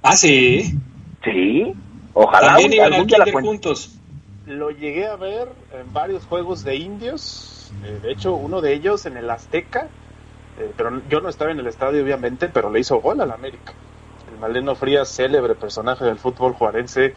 [0.04, 0.78] Ah, sí.
[1.24, 1.74] Sí,
[2.13, 3.98] ojalá También iban la juntos.
[4.46, 7.72] Lo llegué a ver en varios juegos de indios.
[7.84, 9.88] eh, de hecho, uno de ellos en el Azteca.
[10.58, 13.74] eh, pero yo no estaba en el estadio, obviamente, pero le hizo gol al América.
[14.32, 17.14] El Maleno Frías, célebre personaje del fútbol juarense,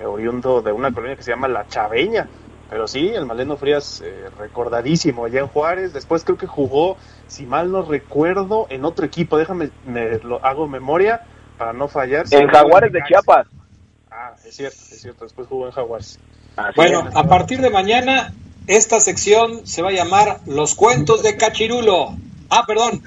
[0.00, 2.28] eh, oriundo de una colonia que se llama La Chaveña.
[2.70, 5.92] Pero sí, el Maleno Frías, eh, recordadísimo allá en Juárez.
[5.92, 9.36] Después creo que jugó, si mal no recuerdo, en otro equipo.
[9.36, 11.22] Déjame, me, lo hago memoria
[11.58, 12.24] para no fallar.
[12.30, 13.02] En Jaguares de.
[13.04, 13.46] Chiapas.
[14.10, 15.24] Ah, es cierto, es cierto.
[15.24, 16.18] Después jugó en Jaguares.
[16.76, 18.34] Bueno, a partir de mañana,
[18.66, 22.16] esta sección se va a llamar Los cuentos de Cachirulo.
[22.50, 23.02] Ah, perdón,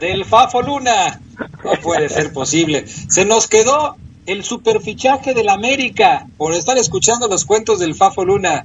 [0.00, 1.20] del Fafo Luna.
[1.64, 2.86] No puede ser posible.
[2.86, 8.64] Se nos quedó el superfichaje del América por estar escuchando los cuentos del Fafo Luna.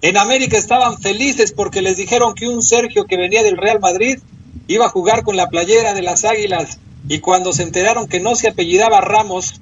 [0.00, 4.18] En América estaban felices porque les dijeron que un Sergio que venía del Real Madrid
[4.68, 6.78] iba a jugar con la playera de las Águilas.
[7.08, 9.60] Y cuando se enteraron que no se apellidaba Ramos,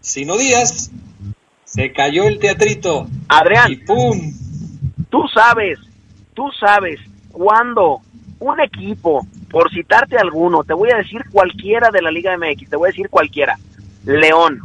[0.00, 0.90] sino Díaz,
[1.68, 3.06] se cayó el teatrito.
[3.28, 3.70] Adrián.
[3.70, 4.32] Y ¡pum!
[5.10, 5.78] Tú sabes,
[6.34, 6.98] tú sabes
[7.30, 8.00] cuándo
[8.40, 12.76] un equipo, por citarte alguno, te voy a decir cualquiera de la Liga MX, te
[12.76, 13.58] voy a decir cualquiera,
[14.04, 14.60] León.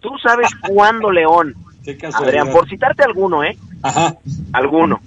[0.00, 1.54] Tú sabes cuándo León,
[1.98, 2.40] casualidad.
[2.40, 3.56] Adrián, por citarte alguno, ¿eh?
[3.82, 4.16] Ajá.
[4.52, 5.00] Alguno.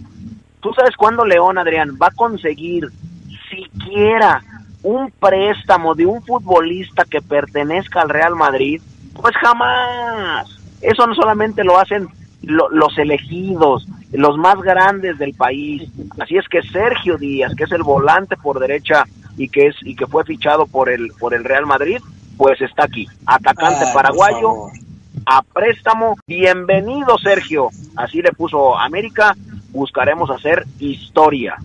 [0.60, 2.88] Tú sabes cuándo León, Adrián, va a conseguir
[3.50, 4.44] siquiera
[4.84, 8.82] un préstamo de un futbolista que pertenezca al Real Madrid,
[9.14, 10.59] pues jamás.
[10.82, 12.08] Eso no solamente lo hacen
[12.42, 15.90] lo- los elegidos, los más grandes del país.
[16.20, 19.04] Así es que Sergio Díaz, que es el volante por derecha
[19.38, 22.00] y que es y que fue fichado por el por el Real Madrid,
[22.38, 24.54] pues está aquí, atacante Ay, paraguayo
[25.26, 26.16] a préstamo.
[26.26, 27.70] Bienvenido, Sergio.
[27.96, 29.36] Así le puso América
[29.72, 31.58] buscaremos hacer historia.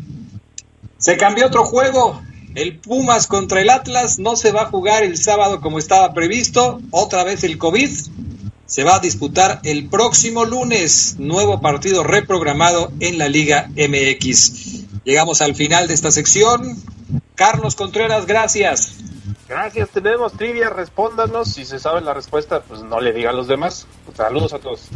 [0.98, 2.20] Se cambió otro juego.
[2.55, 6.81] El Pumas contra el Atlas no se va a jugar el sábado como estaba previsto.
[6.90, 7.90] Otra vez el COVID.
[8.66, 11.16] Se va a disputar el próximo lunes.
[11.18, 15.03] Nuevo partido reprogramado en la Liga MX.
[15.05, 16.77] Llegamos al final de esta sección.
[17.35, 18.94] Carlos Contreras, gracias.
[19.48, 21.53] Gracias, tenemos trivia, respóndanos.
[21.53, 23.87] Si se sabe la respuesta, pues no le diga a los demás.
[24.16, 24.88] Saludos a todos.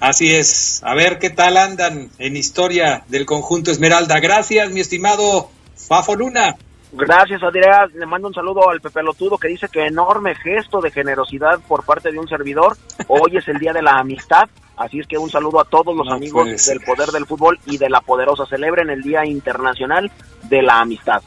[0.00, 0.80] Así es.
[0.82, 4.18] A ver qué tal andan en historia del conjunto Esmeralda.
[4.20, 6.56] Gracias, mi estimado Fafo Luna.
[6.92, 7.90] Gracias, Adrián.
[7.94, 11.84] Le mando un saludo al Pepe Lotudo que dice que enorme gesto de generosidad por
[11.84, 12.76] parte de un servidor.
[13.08, 14.48] Hoy es el Día de la Amistad.
[14.76, 17.78] Así es que un saludo a todos los No amigos del Poder del Fútbol y
[17.78, 18.44] de la Poderosa.
[18.46, 20.10] Celebren el Día Internacional
[20.42, 21.22] de la Amistad.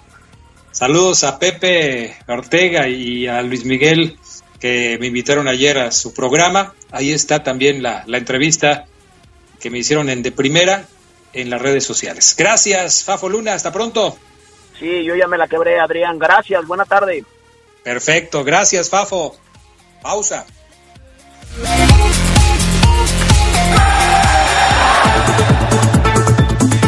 [0.72, 4.18] Saludos a Pepe Ortega y a Luis Miguel
[4.60, 6.74] que me invitaron ayer a su programa.
[6.92, 8.86] Ahí está también la, la entrevista
[9.60, 10.86] que me hicieron en de primera
[11.34, 12.36] en las redes sociales.
[12.38, 13.54] Gracias, Fafo Luna.
[13.54, 14.18] Hasta pronto.
[14.80, 16.20] Sí, yo ya me la quebré, Adrián.
[16.20, 17.24] Gracias, buena tarde.
[17.84, 18.44] Perfecto.
[18.44, 19.36] Gracias, Fafo.
[20.02, 20.46] Pausa.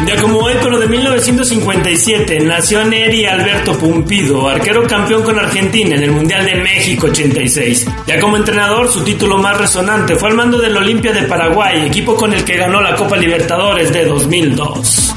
[0.06, 6.02] Ya como hoy, pero de 1957, nació Neri Alberto Pumpido, arquero campeón con Argentina en
[6.02, 7.86] el Mundial de México 86.
[8.06, 12.16] Ya como entrenador, su título más resonante fue al mando del Olimpia de Paraguay, equipo
[12.16, 15.14] con el que ganó la Copa Libertadores de 2002.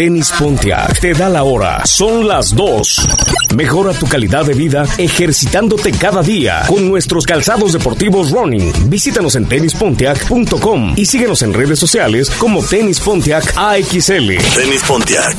[0.00, 1.84] Tenis Pontiac te da la hora.
[1.84, 3.08] Son las 2.
[3.54, 8.88] Mejora tu calidad de vida ejercitándote cada día con nuestros calzados deportivos running.
[8.88, 14.38] Visítanos en tenispontiac.com y síguenos en redes sociales como Tenis Pontiac AXL.
[14.54, 15.36] Tenis Pontiac.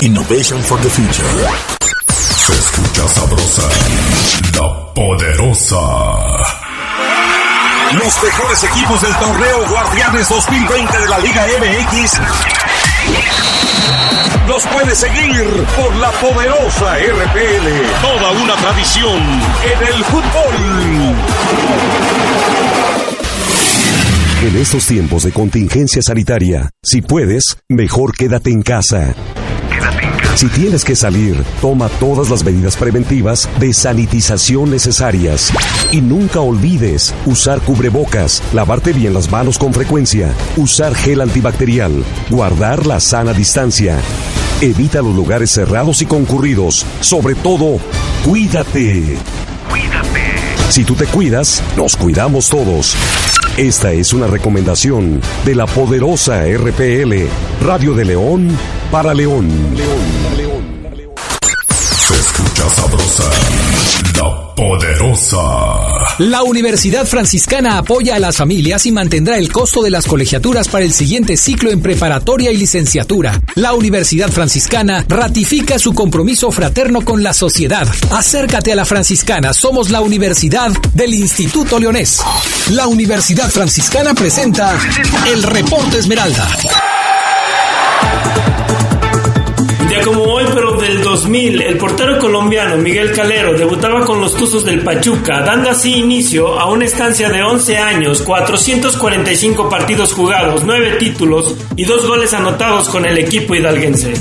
[0.00, 1.28] Innovation for the future.
[2.08, 3.62] Se escucha sabrosa,
[4.58, 5.76] la poderosa.
[7.92, 12.20] Los mejores equipos del torneo Guardianes 2020 de la Liga MX
[14.48, 15.44] los puedes seguir
[15.76, 17.66] por la poderosa RPL.
[18.02, 19.20] Toda una tradición
[19.62, 20.54] en el fútbol.
[24.42, 29.14] En estos tiempos de contingencia sanitaria, si puedes, mejor quédate en casa.
[30.36, 35.52] Si tienes que salir, toma todas las medidas preventivas de sanitización necesarias.
[35.92, 42.84] Y nunca olvides usar cubrebocas, lavarte bien las manos con frecuencia, usar gel antibacterial, guardar
[42.84, 43.96] la sana distancia.
[44.60, 46.84] Evita los lugares cerrados y concurridos.
[47.00, 47.78] Sobre todo,
[48.24, 49.16] cuídate.
[50.68, 52.96] Si tú te cuidas, nos cuidamos todos.
[53.56, 57.28] Esta es una recomendación de la poderosa RPL,
[57.64, 58.48] Radio de León
[58.90, 59.48] para León.
[61.78, 63.30] Se escucha sabrosa,
[64.54, 65.38] poderosa.
[66.18, 70.84] La Universidad Franciscana apoya a las familias y mantendrá el costo de las colegiaturas para
[70.84, 73.40] el siguiente ciclo en preparatoria y licenciatura.
[73.56, 77.88] La Universidad Franciscana ratifica su compromiso fraterno con la sociedad.
[78.10, 82.20] Acércate a la Franciscana, somos la Universidad del Instituto Leonés.
[82.70, 84.78] La Universidad Franciscana presenta
[85.26, 86.48] el Reporte Esmeralda.
[89.90, 94.66] Ya como hoy, pero del 2000, el portero colombiano Miguel Calero debutaba con los Tuzos
[94.66, 100.96] del Pachuca, dando así inicio a una estancia de 11 años, 445 partidos jugados, 9
[100.98, 104.12] títulos y 2 goles anotados con el equipo hidalguense.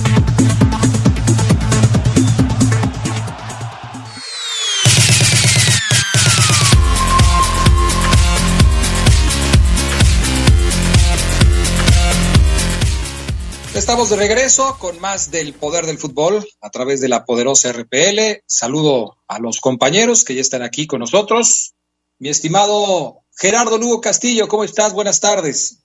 [13.76, 18.44] Estamos de regreso con más del poder del fútbol a través de la poderosa RPL.
[18.46, 21.74] Saludo a los compañeros que ya están aquí con nosotros.
[22.20, 24.94] Mi estimado Gerardo Lugo Castillo, ¿cómo estás?
[24.94, 25.84] Buenas tardes.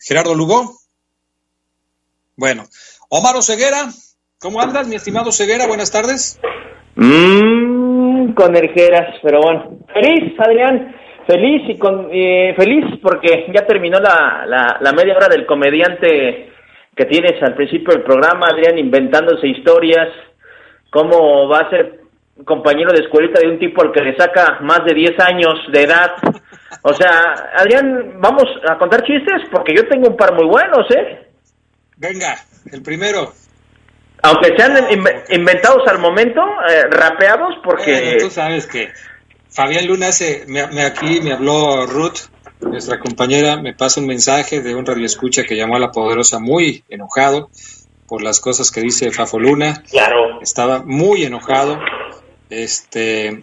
[0.00, 0.78] Gerardo Lugo.
[2.34, 2.64] Bueno,
[3.10, 3.90] Omar Ceguera,
[4.38, 5.66] ¿cómo andas, mi estimado Ceguera?
[5.66, 6.40] Buenas tardes.
[6.96, 9.78] Mm, con erjeras, pero bueno.
[9.92, 11.01] Feliz, Adrián.
[11.26, 16.50] Feliz y con eh, feliz porque ya terminó la, la, la media hora del comediante
[16.96, 20.08] que tienes al principio del programa, Adrián, inventándose historias,
[20.90, 22.00] cómo va a ser
[22.44, 25.82] compañero de escuelita de un tipo al que le saca más de 10 años de
[25.82, 26.12] edad.
[26.82, 27.10] O sea,
[27.56, 31.26] Adrián, vamos a contar chistes porque yo tengo un par muy buenos, ¿eh?
[31.98, 32.34] Venga,
[32.72, 33.32] el primero.
[34.24, 37.92] Aunque sean inve- inventados al momento, eh, rapeados, porque...
[37.92, 38.88] Bueno, tú sabes que
[39.52, 42.18] Fabián Luna hace, me, me- aquí me habló Ruth,
[42.60, 46.84] nuestra compañera, me pasa un mensaje de un radioescucha que llamó a la poderosa muy
[46.88, 47.50] enojado
[48.06, 49.82] por las cosas que dice Fafo Luna.
[49.90, 50.40] Claro.
[50.40, 51.78] Estaba muy enojado.
[52.50, 53.42] Este.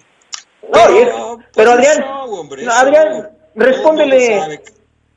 [0.62, 4.62] No, pero pero, pero Adrián, no, Adrián, respóndele,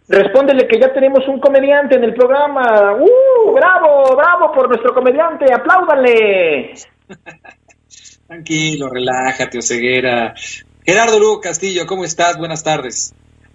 [0.09, 2.95] respóndele que ya tenemos un comediante en el programa.
[2.99, 3.53] ¡Uh!
[3.53, 5.53] ¡Bravo, bravo por nuestro comediante!
[5.53, 6.75] ¡Apláudanle!
[8.27, 10.35] Tranquilo, relájate, Oseguera.
[10.85, 12.37] Gerardo Lugo Castillo, ¿cómo estás?
[12.39, 13.15] Buenas tardes.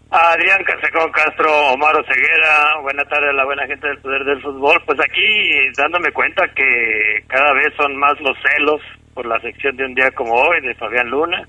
[0.09, 4.82] Adrián Casecón Castro, Omar Oseguera, buena tarde a la buena gente del Poder del Fútbol.
[4.86, 8.82] Pues aquí dándome cuenta que cada vez son más los celos
[9.13, 11.45] por la sección de un día como hoy de Fabián Luna.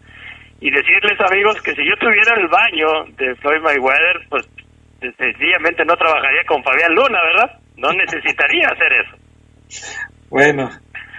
[0.60, 4.48] Y decirles amigos que si yo tuviera el baño de Floyd Mayweather, pues
[5.16, 7.60] sencillamente no trabajaría con Fabián Luna, ¿verdad?
[7.76, 9.16] No necesitaría hacer eso.
[10.28, 10.70] Bueno,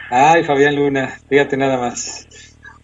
[0.09, 2.27] ay Fabián Luna, fíjate nada más.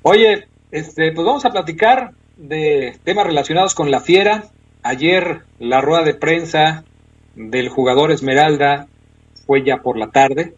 [0.01, 4.49] Oye, este, pues vamos a platicar de temas relacionados con la fiera.
[4.83, 6.83] Ayer la rueda de prensa
[7.33, 8.87] del jugador Esmeralda
[9.47, 10.53] fue ya por la tarde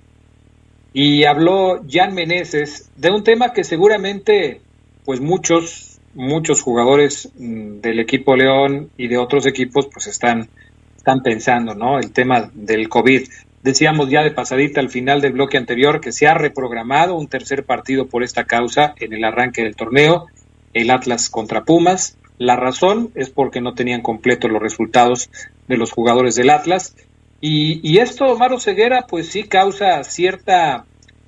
[0.92, 4.62] y habló Jan Meneses de un tema que seguramente
[5.06, 10.50] pues muchos muchos jugadores mm, del equipo León y de otros equipos pues están
[10.96, 12.00] están pensando, ¿no?
[12.00, 13.28] El tema del COVID.
[13.64, 17.66] Decíamos ya de pasadita al final del bloque anterior que se ha reprogramado un tercer
[17.66, 20.28] partido por esta causa en el arranque del torneo
[20.74, 22.18] el Atlas contra Pumas.
[22.38, 25.30] La razón es porque no tenían completos los resultados
[25.68, 26.96] de los jugadores del Atlas.
[27.40, 30.86] Y, esto, Maro Ceguera, pues sí causa cierta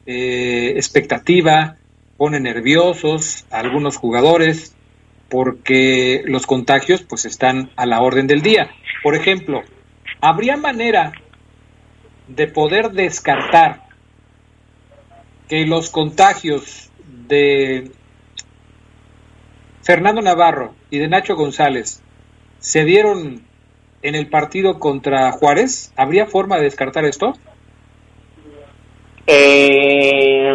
[0.07, 1.77] eh, expectativa,
[2.17, 4.75] pone nerviosos a algunos jugadores
[5.29, 8.71] porque los contagios pues están a la orden del día.
[9.03, 9.61] Por ejemplo,
[10.19, 11.11] ¿habría manera
[12.29, 13.83] de poder descartar
[15.47, 16.89] que los contagios
[17.27, 17.91] de
[19.81, 22.01] Fernando Navarro y de Nacho González
[22.59, 23.41] se dieron
[24.01, 25.91] en el partido contra Juárez?
[25.97, 27.33] ¿Habría forma de descartar esto?
[29.25, 30.49] Eh,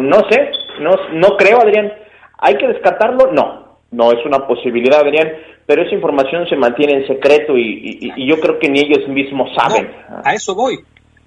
[0.00, 1.92] no sé, no, no creo, Adrián.
[2.38, 3.32] ¿Hay que descartarlo?
[3.32, 5.28] No, no es una posibilidad, Adrián,
[5.66, 9.90] pero esa información se mantiene en secreto y, yo creo que ni ellos mismos saben.
[10.24, 10.80] a eso voy,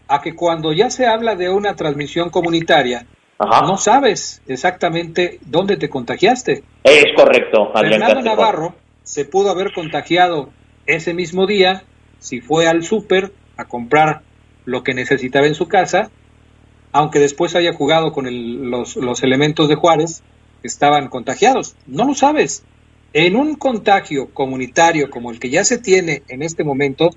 [0.07, 3.05] a que cuando ya se habla de una transmisión comunitaria,
[3.39, 6.63] no sabes exactamente dónde te contagiaste.
[6.83, 7.71] Es correcto.
[7.73, 10.49] Fernando Navarro se pudo haber contagiado
[10.85, 11.83] ese mismo día
[12.19, 14.21] si fue al súper a comprar
[14.65, 16.09] lo que necesitaba en su casa,
[16.93, 18.27] aunque después haya jugado con
[18.69, 20.23] los, los elementos de Juárez,
[20.63, 21.75] estaban contagiados.
[21.85, 22.65] No lo sabes.
[23.13, 27.09] En un contagio comunitario como el que ya se tiene en este momento,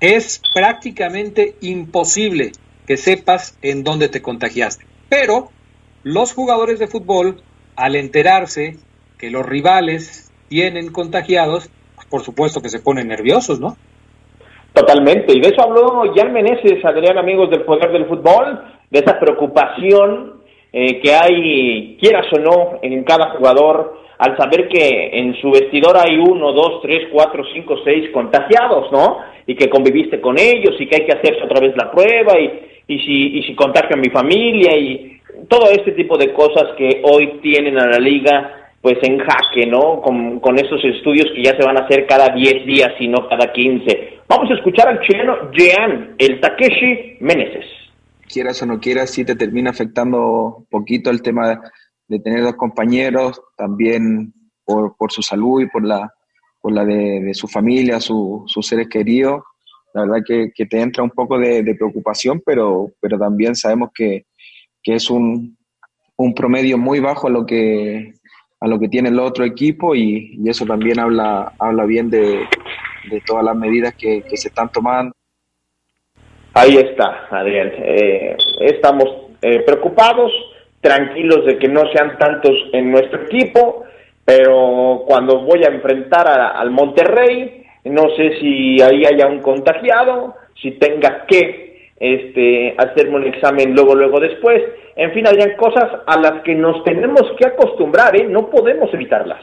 [0.00, 2.52] es prácticamente imposible
[2.86, 4.86] que sepas en dónde te contagiaste.
[5.08, 5.50] Pero
[6.02, 7.42] los jugadores de fútbol,
[7.76, 8.76] al enterarse
[9.18, 13.76] que los rivales tienen contagiados, pues, por supuesto que se ponen nerviosos, ¿no?
[14.72, 19.18] Totalmente, y de eso habló Jan Meneses, Adrián, amigos del Poder del Fútbol, de esa
[19.18, 20.43] preocupación
[20.76, 25.96] eh, que hay, quieras o no, en cada jugador, al saber que en su vestidor
[25.96, 29.18] hay uno, dos, tres, cuatro, cinco, seis contagiados, ¿no?
[29.46, 32.82] Y que conviviste con ellos y que hay que hacerse otra vez la prueba y,
[32.88, 37.02] y si, y si contagio a mi familia y todo este tipo de cosas que
[37.04, 40.02] hoy tienen a la liga pues en jaque, ¿no?
[40.02, 43.28] Con, con esos estudios que ya se van a hacer cada 10 días y no
[43.28, 44.18] cada 15.
[44.28, 47.83] Vamos a escuchar al chileno Jean, el Takeshi Meneses.
[48.28, 51.60] Quieras o no quieras, sí te termina afectando poquito el tema
[52.08, 54.32] de tener dos compañeros, también
[54.64, 56.12] por, por su salud y por la,
[56.60, 59.42] por la de, su familia, sus seres queridos
[59.94, 64.26] la verdad que, te entra un poco de, preocupación, pero, pero también sabemos que,
[64.82, 65.56] que es un,
[66.16, 68.14] un, promedio muy bajo a lo que,
[68.60, 72.40] a lo que tiene el otro equipo y, eso también habla, habla bien de,
[73.08, 75.14] de todas las medidas que, se están tomando.
[76.54, 77.72] Ahí está, Adrián.
[77.76, 79.04] Eh, estamos
[79.42, 80.32] eh, preocupados,
[80.80, 83.84] tranquilos de que no sean tantos en nuestro equipo,
[84.24, 90.72] pero cuando voy a enfrentar al Monterrey, no sé si ahí haya un contagiado, si
[90.72, 94.62] tenga que este, hacerme un examen luego, luego después.
[94.94, 98.26] En fin, habrían cosas a las que nos tenemos que acostumbrar, ¿eh?
[98.28, 99.42] no podemos evitarlas.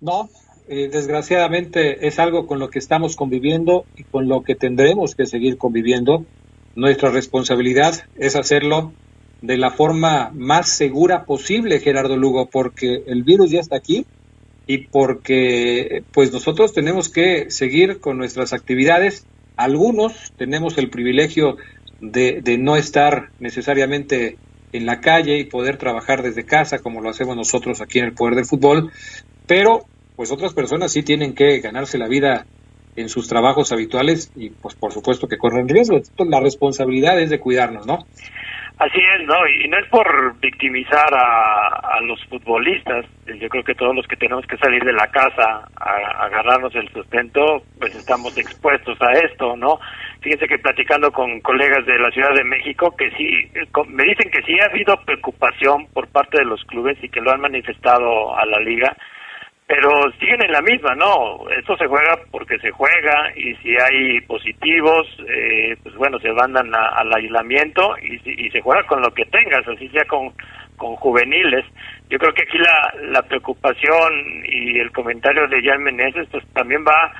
[0.00, 0.28] No,
[0.66, 5.26] eh, desgraciadamente es algo con lo que estamos conviviendo y con lo que tendremos que
[5.26, 6.24] seguir conviviendo.
[6.74, 8.92] Nuestra responsabilidad es hacerlo
[9.42, 14.06] de la forma más segura posible, Gerardo Lugo, porque el virus ya está aquí
[14.66, 19.26] y porque pues nosotros tenemos que seguir con nuestras actividades.
[19.56, 21.58] Algunos tenemos el privilegio
[22.00, 24.38] de, de, no estar necesariamente
[24.72, 28.14] en la calle y poder trabajar desde casa como lo hacemos nosotros aquí en el
[28.14, 28.90] Poder del Fútbol,
[29.46, 29.84] pero
[30.16, 32.46] pues otras personas sí tienen que ganarse la vida
[32.96, 35.98] en sus trabajos habituales y pues por supuesto que corren riesgo.
[36.28, 37.98] la responsabilidad es de cuidarnos, ¿no?
[38.76, 39.36] Así es, ¿no?
[39.46, 43.06] Y no es por victimizar a, los futbolistas.
[43.40, 46.88] Yo creo que todos los que tenemos que salir de la casa a, agarrarnos el
[46.90, 49.78] sustento, pues estamos expuestos a esto, ¿no?
[50.20, 53.48] Fíjense que platicando con colegas de la Ciudad de México, que sí,
[53.88, 57.30] me dicen que sí ha habido preocupación por parte de los clubes y que lo
[57.30, 58.94] han manifestado a la liga
[59.66, 59.90] pero
[60.20, 61.48] siguen en la misma, ¿no?
[61.50, 66.70] Esto se juega porque se juega y si hay positivos, eh, pues bueno, se mandan
[66.74, 70.32] al aislamiento y, y, se juega con lo que tengas, así sea con,
[70.76, 71.64] con juveniles.
[72.10, 76.84] Yo creo que aquí la, la preocupación y el comentario de Jan Meneses, pues también
[76.86, 77.12] va,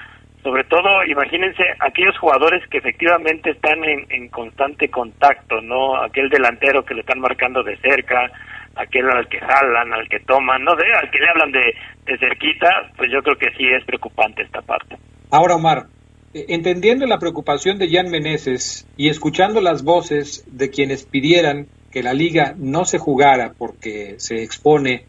[0.42, 5.96] sobre todo, imagínense, aquellos jugadores que efectivamente están en, en constante contacto, ¿no?
[5.96, 8.30] Aquel delantero que le están marcando de cerca,
[8.76, 12.18] aquel al que jalan, al que toman, no sé, al que le hablan de, de
[12.18, 14.96] cerquita, pues yo creo que sí es preocupante esta parte.
[15.30, 15.86] Ahora, Omar,
[16.34, 22.02] eh, entendiendo la preocupación de Jan Meneses y escuchando las voces de quienes pidieran que
[22.02, 25.06] la liga no se jugara porque se expone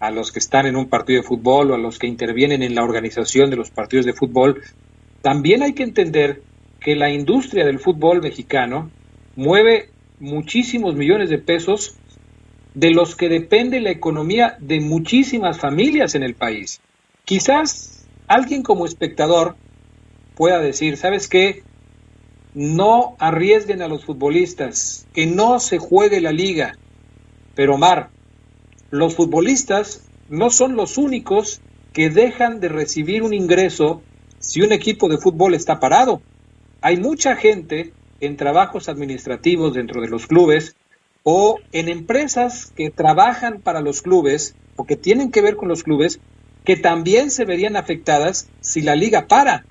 [0.00, 2.74] a los que están en un partido de fútbol o a los que intervienen en
[2.74, 4.62] la organización de los partidos de fútbol,
[5.22, 6.42] también hay que entender
[6.78, 8.90] que la industria del fútbol mexicano
[9.34, 9.88] mueve
[10.20, 11.98] muchísimos millones de pesos
[12.76, 16.82] de los que depende la economía de muchísimas familias en el país.
[17.24, 19.56] Quizás alguien como espectador
[20.34, 21.62] pueda decir, ¿sabes qué?
[22.52, 26.74] No arriesguen a los futbolistas, que no se juegue la liga.
[27.54, 28.10] Pero Omar,
[28.90, 31.62] los futbolistas no son los únicos
[31.94, 34.02] que dejan de recibir un ingreso
[34.38, 36.20] si un equipo de fútbol está parado.
[36.82, 40.75] Hay mucha gente en trabajos administrativos dentro de los clubes
[41.28, 45.82] o en empresas que trabajan para los clubes o que tienen que ver con los
[45.82, 46.20] clubes
[46.64, 49.64] que también se verían afectadas si la liga para.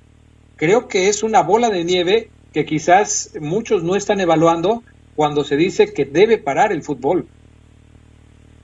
[0.58, 4.84] Creo que es una bola de nieve que quizás muchos no están evaluando
[5.16, 7.26] cuando se dice que debe parar el fútbol.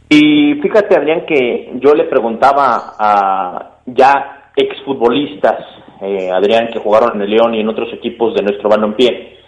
[0.10, 5.66] Y fíjate, Adrián, que yo le preguntaba a ya exfutbolistas,
[6.02, 9.41] eh, Adrián, que jugaron en el León y en otros equipos de nuestro balompié,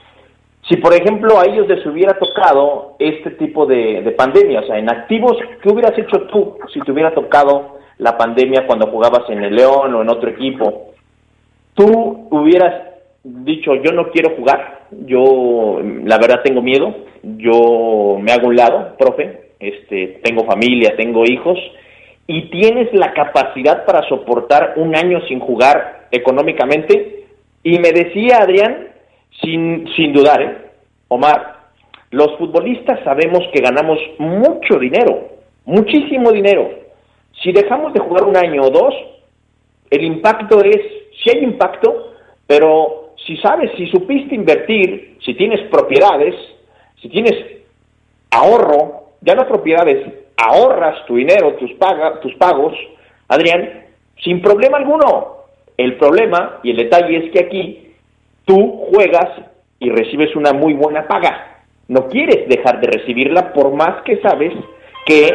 [0.69, 4.89] si, por ejemplo, a ellos les hubiera tocado este tipo de, pandemia, o sea, en
[4.89, 9.55] activos, ¿qué hubieras hecho tú si te hubiera tocado la pandemia cuando jugabas en el
[9.55, 10.93] León o en otro equipo?
[11.73, 12.93] Tú hubieras
[13.23, 18.95] dicho, yo no quiero jugar, yo la verdad tengo miedo, yo me hago un lado,
[18.97, 21.59] profe, este, tengo familia, tengo hijos,
[22.25, 27.25] y tienes la capacidad para soportar un año sin jugar económicamente.
[27.63, 28.92] Y me decía Adrián
[29.41, 30.57] sin, sin dudar, ¿eh?
[31.07, 31.53] Omar,
[32.11, 35.29] los futbolistas sabemos que ganamos mucho dinero,
[35.65, 36.69] muchísimo dinero.
[37.41, 38.93] Si dejamos de jugar un año o dos,
[39.89, 40.79] el impacto es,
[41.23, 42.13] si hay impacto,
[42.47, 46.35] pero si sabes, si supiste invertir, si tienes propiedades,
[47.01, 47.33] si tienes
[48.31, 52.73] ahorro, ya no propiedades, ahorras tu dinero, tus, paga, tus pagos,
[53.27, 53.85] Adrián,
[54.23, 55.33] sin problema alguno.
[55.77, 57.82] El problema y el detalle es que aquí
[58.45, 59.29] tú juegas
[59.79, 61.63] y recibes una muy buena paga.
[61.87, 64.53] No quieres dejar de recibirla por más que sabes
[65.05, 65.29] que,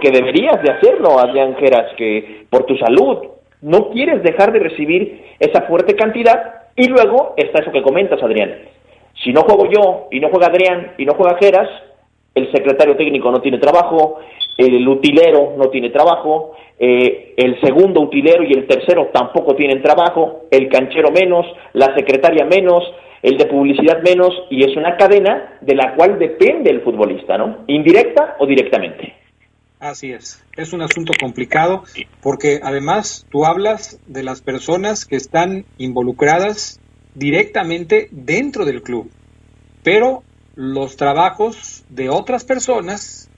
[0.00, 3.28] que deberías de hacerlo, Adrián Geras, que por tu salud.
[3.62, 8.54] No quieres dejar de recibir esa fuerte cantidad y luego está eso que comentas, Adrián.
[9.22, 11.68] Si no juego yo y no juega Adrián y no juega Geras,
[12.34, 14.20] el secretario técnico no tiene trabajo,
[14.56, 20.46] el utilero no tiene trabajo, eh, el segundo utilero y el tercero tampoco tienen trabajo,
[20.50, 22.82] el canchero menos, la secretaria menos,
[23.22, 27.64] el de publicidad menos, y es una cadena de la cual depende el futbolista, ¿no?
[27.68, 29.14] Indirecta o directamente.
[29.80, 31.82] Así es, es un asunto complicado
[32.22, 36.80] porque además tú hablas de las personas que están involucradas
[37.14, 39.10] directamente dentro del club,
[39.82, 40.22] pero
[40.54, 43.30] los trabajos de otras personas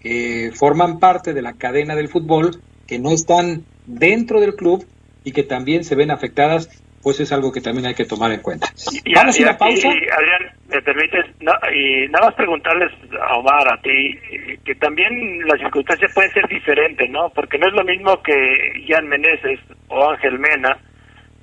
[0.00, 4.84] que forman parte de la cadena del fútbol, que no están dentro del club
[5.24, 6.68] y que también se ven afectadas,
[7.02, 8.68] pues es algo que también hay que tomar en cuenta.
[9.14, 9.88] Vamos a una pausa.
[9.88, 11.26] Adrián, me permites,
[11.74, 14.18] y nada más preguntarles a Omar, a ti,
[14.64, 17.30] que también la circunstancia puede ser diferente, ¿no?
[17.30, 20.76] Porque no es lo mismo que Jan Meneses o Ángel Mena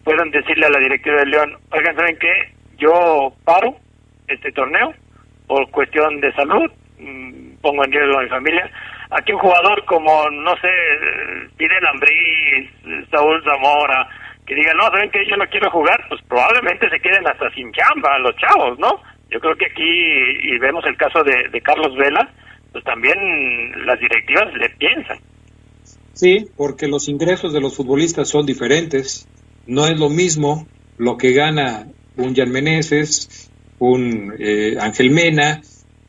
[0.04, 2.32] puedan decirle a la directiva de León, oigan, ¿saben qué?
[2.78, 3.76] Yo paro
[4.28, 4.94] este torneo
[5.48, 8.72] por cuestión de salud, mm, pongo en riesgo a mi familia.
[9.10, 10.70] Aquí un jugador como, no sé,
[11.58, 14.08] Fidel Ambriz, Saúl Zamora,
[14.46, 16.06] que digan, no, ¿saben que yo no quiero jugar?
[16.10, 19.02] Pues probablemente se queden hasta sin chamba los chavos, ¿no?
[19.30, 22.30] Yo creo que aquí, y vemos el caso de, de Carlos Vela,
[22.72, 23.18] pues también
[23.86, 25.18] las directivas le piensan.
[26.14, 29.28] Sí, porque los ingresos de los futbolistas son diferentes.
[29.68, 30.66] No es lo mismo
[30.98, 35.62] lo que gana un Jan Meneses, un eh, Ángel Mena,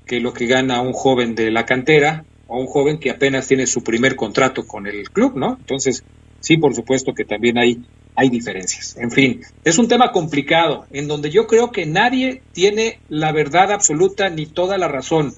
[0.09, 3.69] que lo que gana un joven de la cantera o un joven que apenas tiene
[3.69, 5.57] su primer contrato con el club, ¿no?
[5.61, 6.03] Entonces,
[6.41, 7.79] sí, por supuesto que también hay,
[8.17, 8.97] hay diferencias.
[8.97, 13.71] En fin, es un tema complicado en donde yo creo que nadie tiene la verdad
[13.71, 15.35] absoluta ni toda la razón.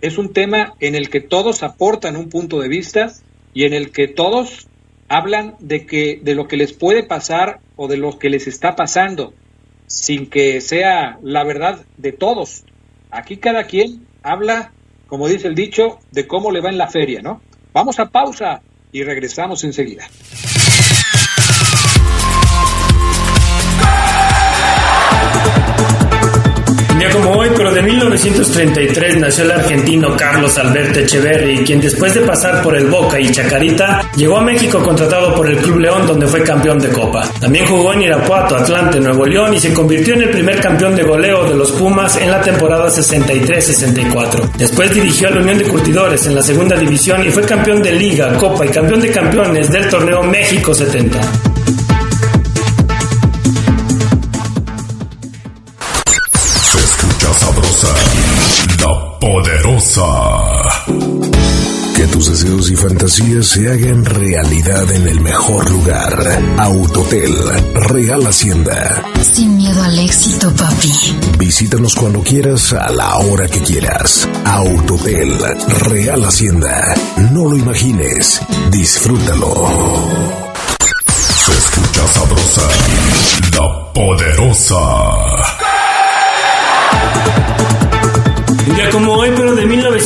[0.00, 3.12] Es un tema en el que todos aportan un punto de vista
[3.54, 4.66] y en el que todos
[5.08, 8.74] hablan de que de lo que les puede pasar o de lo que les está
[8.74, 9.34] pasando
[9.86, 12.64] sin que sea la verdad de todos.
[13.10, 14.72] Aquí cada quien habla,
[15.06, 17.40] como dice el dicho, de cómo le va en la feria, ¿no?
[17.72, 20.08] Vamos a pausa y regresamos enseguida.
[27.12, 27.48] como hoy,
[27.86, 33.30] 1933 nació el argentino Carlos Alberto Echeverri, quien después de pasar por el Boca y
[33.30, 37.30] Chacarita, llegó a México contratado por el Club León donde fue campeón de Copa.
[37.38, 41.04] También jugó en Irapuato, Atlante, Nuevo León y se convirtió en el primer campeón de
[41.04, 44.50] goleo de los Pumas en la temporada 63-64.
[44.56, 47.92] Después dirigió a la Unión de Curtidores en la segunda división y fue campeón de
[47.92, 51.55] Liga, Copa y campeón de campeones del torneo México 70.
[59.76, 60.84] Poderosa.
[61.94, 66.14] Que tus deseos y fantasías se hagan realidad en el mejor lugar.
[66.58, 67.34] Autotel,
[67.74, 69.02] Real Hacienda.
[69.22, 70.92] Sin miedo al éxito, papi.
[71.38, 74.28] Visítanos cuando quieras, a la hora que quieras.
[74.44, 75.38] Autotel,
[75.90, 76.94] Real Hacienda.
[77.32, 79.54] No lo imagines, disfrútalo.
[81.44, 82.68] Se escucha sabrosa,
[83.52, 84.76] la poderosa.
[88.74, 89.24] Día como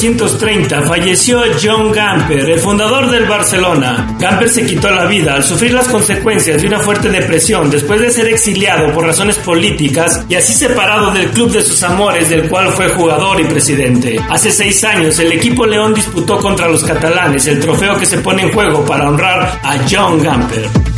[0.02, 4.16] 1930, falleció John Gamper, el fundador del Barcelona.
[4.18, 8.10] Gamper se quitó la vida al sufrir las consecuencias de una fuerte depresión después de
[8.10, 12.72] ser exiliado por razones políticas y así separado del club de sus amores del cual
[12.72, 14.18] fue jugador y presidente.
[14.30, 18.44] Hace seis años, el equipo León disputó contra los catalanes el trofeo que se pone
[18.44, 20.89] en juego para honrar a John Gamper.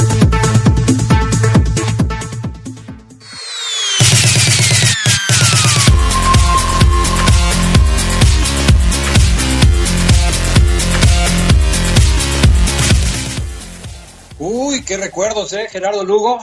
[15.12, 15.66] Recuerdos, ¿eh?
[15.70, 16.38] Gerardo Lugo.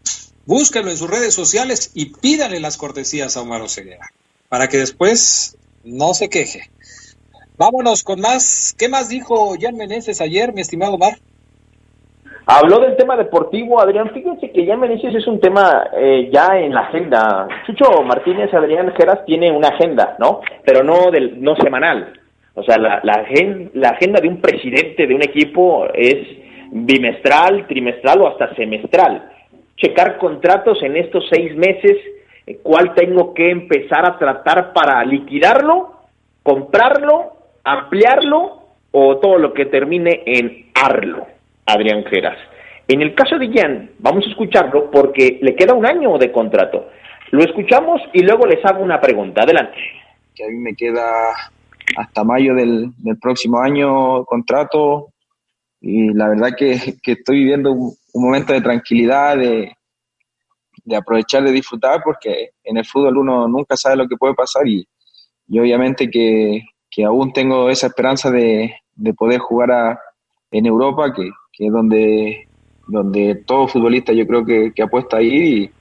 [0.47, 4.07] búsquenlo en sus redes sociales y pídanle las cortesías a Omar Oseguera,
[4.49, 6.61] para que después no se queje.
[7.57, 8.75] Vámonos con más.
[8.77, 11.13] ¿Qué más dijo Jan Meneses ayer, mi estimado Omar?
[12.45, 14.11] Habló del tema deportivo, Adrián.
[14.13, 17.47] Fíjense que Jan Meneses es un tema eh, ya en la agenda.
[17.65, 20.39] Chucho Martínez, Adrián Geras tiene una agenda, ¿no?
[20.63, 22.13] Pero no, del, no semanal.
[22.53, 23.25] O sea, la, la,
[23.73, 26.25] la agenda de un presidente de un equipo es
[26.71, 29.36] bimestral, trimestral o hasta semestral
[29.77, 31.97] checar contratos en estos seis meses,
[32.63, 35.93] cuál tengo que empezar a tratar para liquidarlo,
[36.43, 41.27] comprarlo, ampliarlo o todo lo que termine en arlo,
[41.65, 42.37] Adrián Geras.
[42.87, 46.89] En el caso de Jan, vamos a escucharlo porque le queda un año de contrato.
[47.31, 49.43] Lo escuchamos y luego les hago una pregunta.
[49.43, 49.77] Adelante.
[50.33, 51.05] Que a mí me queda
[51.97, 55.07] hasta mayo del, próximo año contrato
[55.81, 59.71] y la verdad que, que estoy viviendo un, un momento de tranquilidad, de,
[60.83, 64.67] de, aprovechar, de disfrutar, porque en el fútbol uno nunca sabe lo que puede pasar
[64.67, 64.87] y,
[65.47, 69.99] y obviamente que, que, aún tengo esa esperanza de, de poder jugar
[70.51, 72.43] en Europa, que, que, es donde
[72.89, 75.71] donde todo futbolista yo creo que, que apuesta a ir y,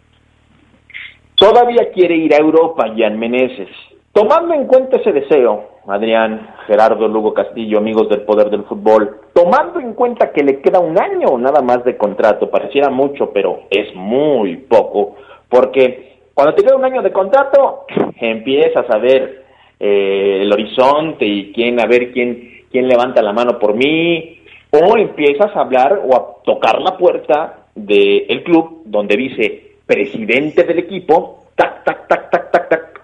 [1.36, 3.68] Todavía quiere ir a Europa, Jan Meneses.
[4.12, 9.78] Tomando en cuenta ese deseo, Adrián, Gerardo, Lugo Castillo, amigos del poder del fútbol, tomando
[9.80, 13.94] en cuenta que le queda un año nada más de contrato, pareciera mucho, pero es
[13.94, 15.16] muy poco,
[15.48, 17.86] porque cuando te queda un año de contrato,
[18.20, 19.44] empiezas a ver
[19.78, 24.40] eh, el horizonte y quién, a ver quién, quién levanta la mano por mí,
[24.72, 30.80] o empiezas a hablar o a tocar la puerta del club donde dice presidente del
[30.80, 33.00] equipo, tac, tac, tac, tac, tac, tac,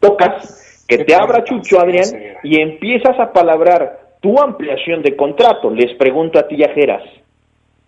[0.00, 0.61] tocas,
[0.96, 2.04] que te abra Chucho, Adrián,
[2.42, 5.70] y empiezas a palabrar tu ampliación de contrato.
[5.70, 7.02] Les pregunto a ti, Ajeras,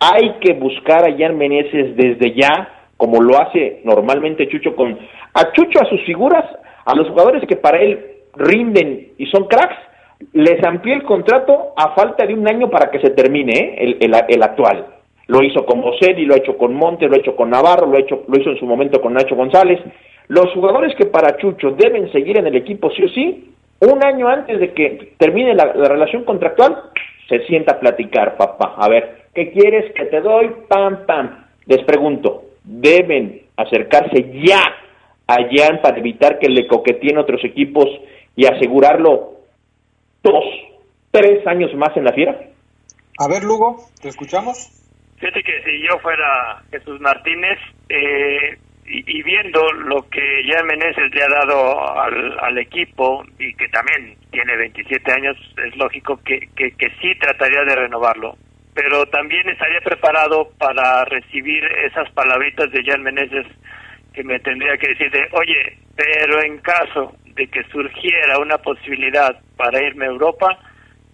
[0.01, 4.99] ¿hay que buscar a Jan Meneses desde ya, como lo hace normalmente Chucho con...
[5.35, 6.45] A Chucho, a sus figuras,
[6.87, 7.99] a los jugadores que para él
[8.37, 9.77] rinden y son cracks,
[10.33, 13.75] les amplié el contrato a falta de un año para que se termine ¿eh?
[13.79, 14.87] el, el, el actual.
[15.27, 17.97] Lo hizo con Boselli, lo ha hecho con Montes, lo ha hecho con Navarro, lo,
[17.97, 19.81] ha hecho, lo hizo en su momento con Nacho González.
[20.29, 24.29] Los jugadores que para Chucho deben seguir en el equipo sí o sí, un año
[24.29, 26.91] antes de que termine la, la relación contractual,
[27.29, 28.75] se sienta a platicar, papá.
[28.79, 30.51] A ver, ¿qué quieres que te doy?
[30.69, 31.45] Pam, pam.
[31.67, 34.61] Les pregunto, ¿deben acercarse ya
[35.27, 37.87] a Jan para evitar que le coqueteen otros equipos
[38.37, 39.35] y asegurarlo
[40.23, 40.45] dos,
[41.11, 42.39] tres años más en la fiera?
[43.19, 44.71] A ver, Lugo, ¿te escuchamos?
[45.17, 47.59] Fíjate que si yo fuera Jesús Martínez
[47.89, 53.55] eh, y, y, viendo lo que Jan Meneses le ha dado al, al, equipo y
[53.55, 58.37] que también tiene 27 años, es lógico que, que, que sí trataría de renovarlo.
[58.75, 63.47] Pero también estaría preparado para recibir esas palabritas de Jan Meneses
[64.13, 69.41] que me tendría que decir de, oye, pero en caso de que surgiera una posibilidad
[69.57, 70.59] para irme a Europa,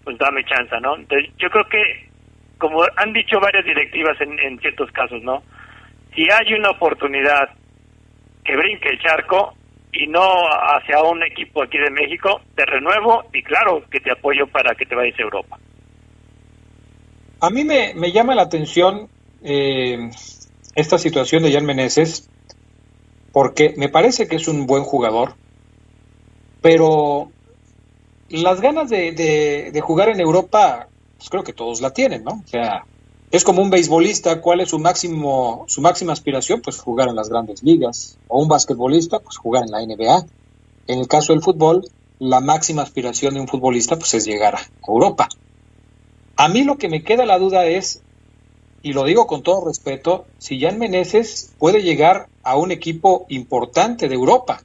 [0.05, 0.97] pues dame chance, ¿no?
[0.97, 2.11] Entonces, yo creo que
[2.59, 5.43] como han dicho varias directivas en, en, ciertos casos, ¿no?
[6.15, 7.49] Si hay una oportunidad
[8.45, 9.55] que brinque el charco
[9.93, 14.47] y no hacia un equipo aquí de México, te renuevo y claro que te apoyo
[14.47, 15.59] para que te vayas a Europa.
[17.41, 19.09] A mí me, me llama la atención
[19.43, 20.11] eh,
[20.75, 22.29] esta situación de Jan Meneses
[23.33, 25.35] porque me parece que es un buen jugador,
[26.61, 27.31] pero
[28.29, 30.89] las ganas de, de, de jugar en Europa
[31.21, 32.43] pues creo que todos la tienen, ¿no?
[32.43, 32.85] O sea,
[33.31, 36.63] es como un beisbolista, ¿cuál es su máximo, su máxima aspiración?
[36.63, 38.19] Pues jugar en las grandes ligas.
[38.27, 40.27] O un basquetbolista, pues jugar en la NBA.
[40.89, 41.85] En el caso del fútbol,
[42.19, 45.29] la máxima aspiración de un futbolista, pues es llegar a Europa.
[46.37, 48.03] A mí lo que me queda la duda es,
[48.83, 54.09] y lo digo con todo respeto, si Jan Meneses puede llegar a un equipo importante
[54.09, 54.63] de Europa.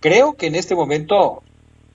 [0.00, 1.42] Creo que en este momento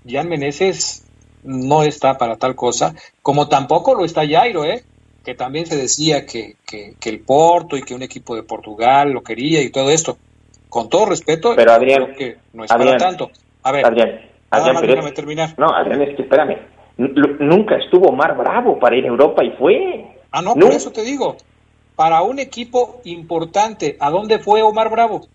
[0.08, 1.04] Jan Meneses
[1.44, 4.84] no está para tal cosa, como tampoco lo está Jairo, ¿eh?
[5.24, 9.12] Que también se decía que, que, que, el Porto y que un equipo de Portugal
[9.12, 10.18] lo quería y todo esto.
[10.70, 13.32] Con todo respeto, pero Adrián, creo que no es Adrián, para tanto.
[13.64, 15.54] A ver, Adrián, Adrián más déjame terminar.
[15.58, 16.58] No, Adrián, es que espérame.
[16.98, 20.06] Nunca estuvo Omar Bravo para ir a Europa y fue.
[20.32, 21.36] Ah, no, por eso te digo.
[21.96, 25.28] Para un equipo importante, ¿a dónde fue Omar Bravo?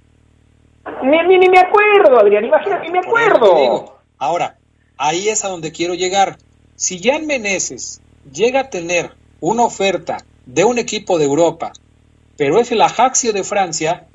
[1.02, 3.96] Ni, ni, ni me acuerdo, Adrián, imagínate, ni me acuerdo.
[4.18, 4.56] Ahora,
[4.96, 6.38] ahí es a donde quiero llegar.
[6.76, 8.00] Si Jan Meneses
[8.32, 9.10] llega a tener
[9.46, 11.72] una oferta de un equipo de Europa,
[12.36, 14.06] pero es el Ajaxio de Francia,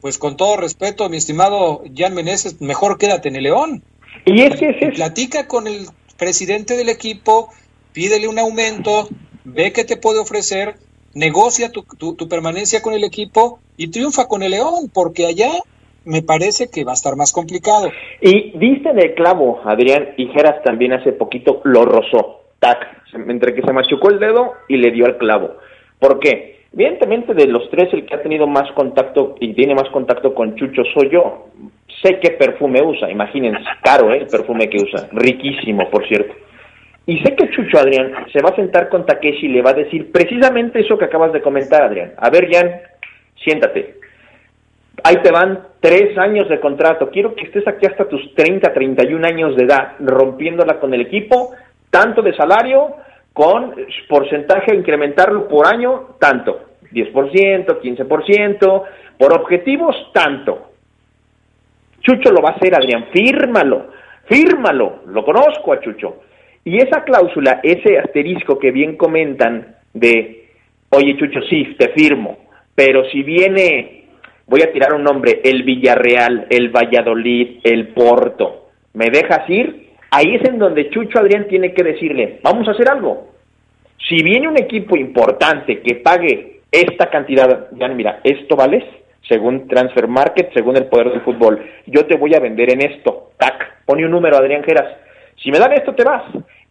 [0.00, 3.82] pues con todo respeto, mi estimado Jan Meneses, mejor quédate en el León.
[4.24, 4.94] Y es que es.
[4.94, 5.86] Platica con el
[6.16, 7.50] presidente del equipo,
[7.92, 9.08] pídele un aumento,
[9.44, 10.76] ve qué te puede ofrecer,
[11.14, 15.50] negocia tu, tu, tu permanencia con el equipo y triunfa con el León, porque allá
[16.06, 17.90] me parece que va a estar más complicado.
[18.22, 23.62] Y diste el clavo, Adrián, y Geras también hace poquito lo rozó, tac, entre que
[23.62, 25.56] se machucó el dedo y le dio al clavo.
[25.98, 26.54] ¿Por qué?
[26.72, 30.56] Evidentemente de los tres el que ha tenido más contacto y tiene más contacto con
[30.56, 31.46] Chucho soy yo.
[32.02, 34.18] Sé qué perfume usa, imagínense, caro ¿eh?
[34.18, 36.34] el perfume que usa, riquísimo por cierto.
[37.06, 39.74] Y sé que Chucho, Adrián, se va a sentar con Takeshi y le va a
[39.74, 42.14] decir precisamente eso que acabas de comentar, Adrián.
[42.16, 42.80] A ver, Jan,
[43.42, 43.96] siéntate.
[45.02, 47.10] Ahí te van tres años de contrato.
[47.10, 51.50] Quiero que estés aquí hasta tus 30, 31 años de edad, rompiéndola con el equipo,
[51.94, 52.96] tanto de salario,
[53.32, 53.72] con
[54.08, 56.70] porcentaje incrementarlo por año, tanto.
[56.90, 58.82] 10%, 15%,
[59.16, 60.72] por objetivos, tanto.
[62.00, 63.90] Chucho lo va a hacer, Adrián, fírmalo,
[64.24, 66.22] fírmalo, lo conozco a Chucho.
[66.64, 70.48] Y esa cláusula, ese asterisco que bien comentan de,
[70.90, 72.38] oye Chucho, sí, te firmo,
[72.74, 74.06] pero si viene,
[74.48, 79.83] voy a tirar un nombre, el Villarreal, el Valladolid, el Porto, ¿me dejas ir?
[80.16, 83.32] Ahí es en donde Chucho Adrián tiene que decirle, vamos a hacer algo.
[84.08, 88.86] Si viene un equipo importante que pague esta cantidad, ya mira, esto vale
[89.28, 91.60] según Transfer Market, según el poder del fútbol.
[91.86, 93.32] Yo te voy a vender en esto.
[93.38, 94.86] Tac, pone un número, Adrián Geras.
[95.42, 96.22] Si me dan esto, te vas.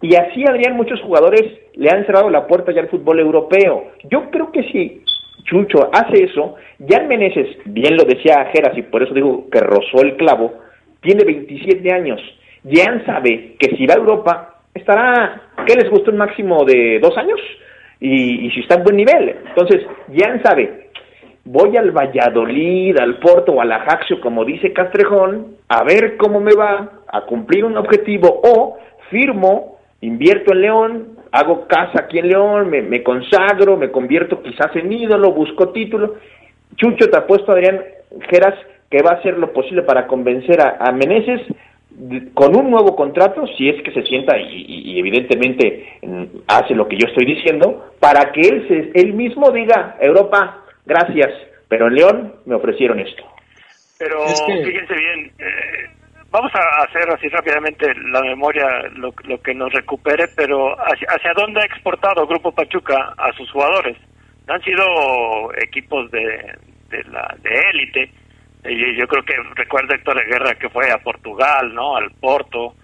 [0.02, 3.92] Y así, Adrián, muchos jugadores le han cerrado la puerta ya al fútbol europeo.
[4.10, 5.04] Yo creo que si
[5.44, 6.56] Chucho hace eso,
[6.88, 10.54] Jan Meneses, bien lo decía Geras y por eso digo que rozó el clavo,
[11.02, 12.22] tiene 27 años.
[12.70, 17.18] Jan sabe que si va a Europa, estará, ¿qué les gusta un máximo de dos
[17.18, 17.40] años?
[18.00, 19.36] Y, y si está en buen nivel.
[19.48, 19.86] Entonces,
[20.16, 20.90] Jan sabe,
[21.46, 26.54] voy al Valladolid, al Porto o al Ajaxio, como dice Castrejón, a ver cómo me
[26.54, 28.78] va, a cumplir un objetivo, o
[29.10, 34.92] firmo, invierto en León, hago casa aquí en León, me, consagro, me convierto quizás en
[34.92, 36.16] ídolo, busco título.
[36.76, 37.82] Chucho, te apuesto, Adrián
[38.30, 38.56] Geras,
[38.90, 41.42] que va a hacer lo posible para convencer a, a Meneses
[42.34, 46.98] con un nuevo contrato, si es que se sienta y, evidentemente mm, hace lo que
[46.98, 51.32] yo estoy diciendo, para que él, se, él mismo diga, Europa, gracias,
[51.68, 53.24] pero en León me ofrecieron esto.
[54.00, 55.90] Pero fíjense bien, eh,
[56.30, 61.62] vamos a hacer así rápidamente la memoria, lo, que nos recupere, pero hacia, ¿hacia dónde
[61.62, 63.98] ha exportado Grupo Pachuca a sus jugadores?
[64.48, 64.84] Han sido
[65.62, 66.58] equipos de,
[66.90, 68.12] de la de élite
[68.64, 71.96] yo creo que recuerda Héctor de Guerra que fue a Portugal, ¿no?
[71.96, 72.76] Al Porto.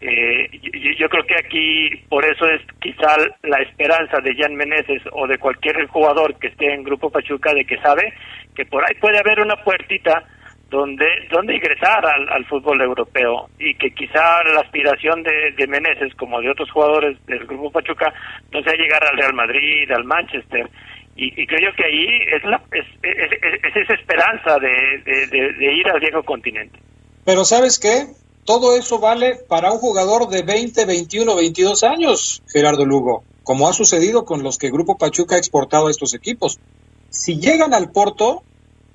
[0.00, 0.50] Eh,
[0.98, 5.38] yo, creo que aquí por eso es quizá la esperanza de Jan Meneses o de
[5.38, 8.12] cualquier jugador que esté en Grupo Pachuca de que sabe
[8.54, 10.24] que por ahí puede haber una puertita
[10.68, 16.40] donde donde ingresar al, fútbol europeo y que quizá la aspiración de, de Meneses como
[16.40, 18.12] de otros jugadores del Grupo Pachuca
[18.52, 20.68] no sea llegar al Real Madrid, al Manchester
[21.16, 26.78] y, creo que ahí es, la, es, esa esperanza de, ir al viejo continente.
[27.24, 28.08] Pero ¿sabes qué?
[28.44, 33.72] Todo eso vale para un jugador de 20, 21, 22 años, Gerardo Lugo, como ha
[33.72, 36.58] sucedido con los que Grupo Pachuca ha exportado a estos equipos.
[37.10, 38.42] Si llegan al Porto,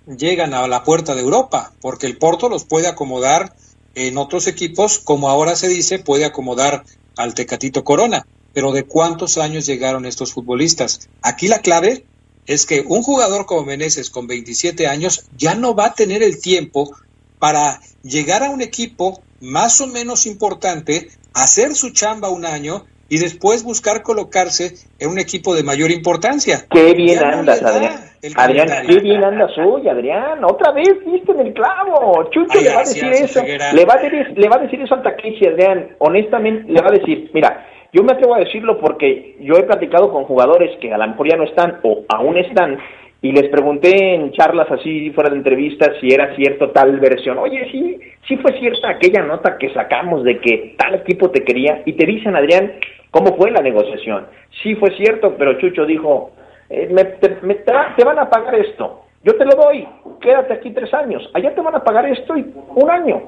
[0.05, 3.53] llegan a la puerta de Europa, porque el Porto los puede acomodar
[3.95, 6.83] en otros equipos, como ahora se dice, puede acomodar
[7.17, 11.07] al Tecatito Corona pero ¿de cuántos años llegaron estos futbolistas?
[11.21, 12.05] Aquí la clave
[12.49, 16.41] es que un jugador como Meneses con 27 años ya no va a tener el
[16.41, 16.89] tiempo
[17.37, 23.19] para llegar a un equipo más o menos importante, hacer su chamba un año y
[23.19, 26.65] después buscar colocarse en un equipo de mayor importancia.
[26.71, 28.09] Qué bien andas, Adrián.
[28.35, 30.43] Adrián, qué bien andas hoy, Adrián.
[30.43, 32.29] Otra vez viste en el clavo.
[32.31, 33.43] Chucho le va a decir eso.
[33.43, 35.95] Le va a decir, le va a decir eso al Takeshi, Adrián.
[35.99, 40.11] Honestamente, le va a decir, mira, yo me atrevo a decirlo porque yo he platicado
[40.11, 42.77] con jugadores que a lo mejor ya no están o aún están
[43.21, 47.37] y les pregunté en charlas así fuera de entrevistas si era cierto tal versión.
[47.37, 51.81] Oye, sí, sí fue cierta aquella nota que sacamos de que tal equipo te quería
[51.85, 52.73] y te dicen, Adrián,
[53.11, 54.27] cómo fue la negociación.
[54.63, 56.31] Sí fue cierto, pero Chucho dijo,
[56.69, 59.01] eh, me, te, te van a pagar esto.
[59.23, 59.85] Yo te lo doy,
[60.21, 61.29] quédate aquí tres años.
[61.33, 63.21] Allá te van a pagar esto y un año.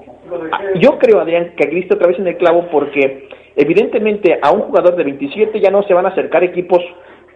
[0.76, 4.95] Yo creo, Adrián, que aquí otra vez en el clavo porque Evidentemente, a un jugador
[4.95, 6.81] de 27 ya no se van a acercar equipos,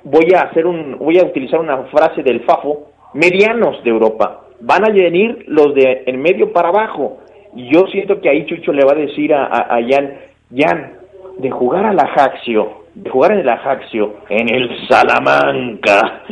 [0.03, 4.41] voy a hacer un, voy a utilizar una frase del Fafo, medianos de Europa.
[4.61, 7.19] Van a venir los de en medio para abajo.
[7.55, 10.17] Y yo siento que ahí Chucho le va a decir a, a, Jan,
[10.55, 10.93] Jan,
[11.37, 16.23] de jugar al Ajaxio, de jugar en el Ajaxio, en el Salamanca,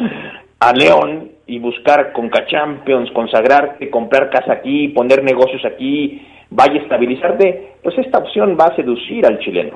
[0.60, 6.84] a León y buscar con Champions, consagrarte, comprar casa aquí, poner negocios aquí, vaya a
[6.84, 9.76] estabilizarte, pues esta opción va a seducir al chileno.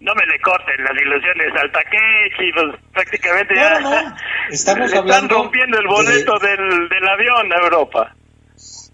[0.00, 4.16] No me le corten las ilusiones al Takechi, pues prácticamente ya
[4.50, 8.14] Estamos están rompiendo el boleto del, del, avión a Europa.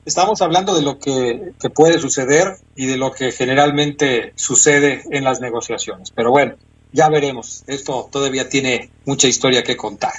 [0.04, 5.22] Estamos hablando de lo que, que puede suceder y de lo que generalmente sucede en
[5.22, 6.10] las negociaciones.
[6.10, 6.56] Pero bueno,
[6.92, 7.64] ya veremos.
[7.68, 10.12] Esto todavía tiene mucha historia que contar.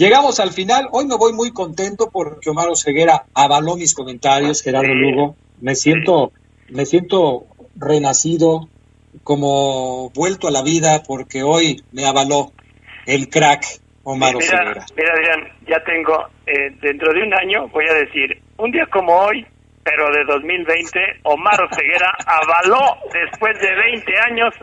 [0.00, 0.88] Llegamos al final.
[0.92, 5.36] Hoy me voy muy contento porque Omar Ceguera avaló mis comentarios, Gerardo Lugo.
[5.60, 6.32] Me siento,
[6.70, 7.44] me siento
[7.76, 8.66] renacido,
[9.24, 12.50] como vuelto a la vida porque hoy me avaló
[13.04, 13.62] el crack
[14.02, 14.86] Omar Ceguera.
[14.96, 19.14] Mira, Adrián, ya tengo, eh, dentro de un año voy a decir, un día como
[19.14, 19.46] hoy,
[19.84, 24.54] pero de 2020, Omar Ceguera avaló después de 20 años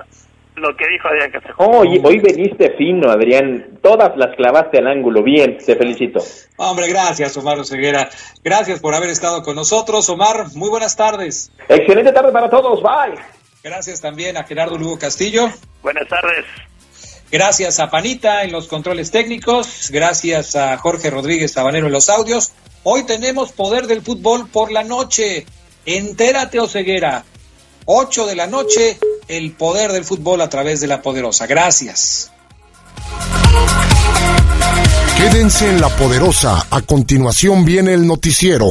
[0.58, 3.80] lo que dijo Adrián Hoy, hoy veniste fino, Adrián.
[3.82, 5.24] Todas las clavaste al ángulo.
[5.24, 6.20] Bien, te felicito.
[6.58, 8.10] Hombre, gracias, Omar Oseguera.
[8.44, 10.10] Gracias por haber estado con nosotros.
[10.10, 11.52] Omar, muy buenas tardes.
[11.70, 12.82] Excelente tarde para todos.
[12.82, 13.20] Bye.
[13.64, 15.50] Gracias también a Gerardo Lugo Castillo.
[15.82, 16.46] Buenas tardes.
[17.32, 19.90] Gracias a Panita en los controles técnicos.
[19.92, 22.54] Gracias a Jorge Rodríguez Tabanero en los audios.
[22.84, 25.46] Hoy tenemos Poder del Fútbol por la noche.
[25.86, 27.24] Entérate, Oseguera.
[27.86, 28.98] 8 de la noche
[29.28, 31.48] el poder del fútbol a través de la poderosa.
[31.48, 32.32] Gracias.
[35.18, 36.68] Quédense en la poderosa.
[36.70, 38.68] A continuación viene el noticiero.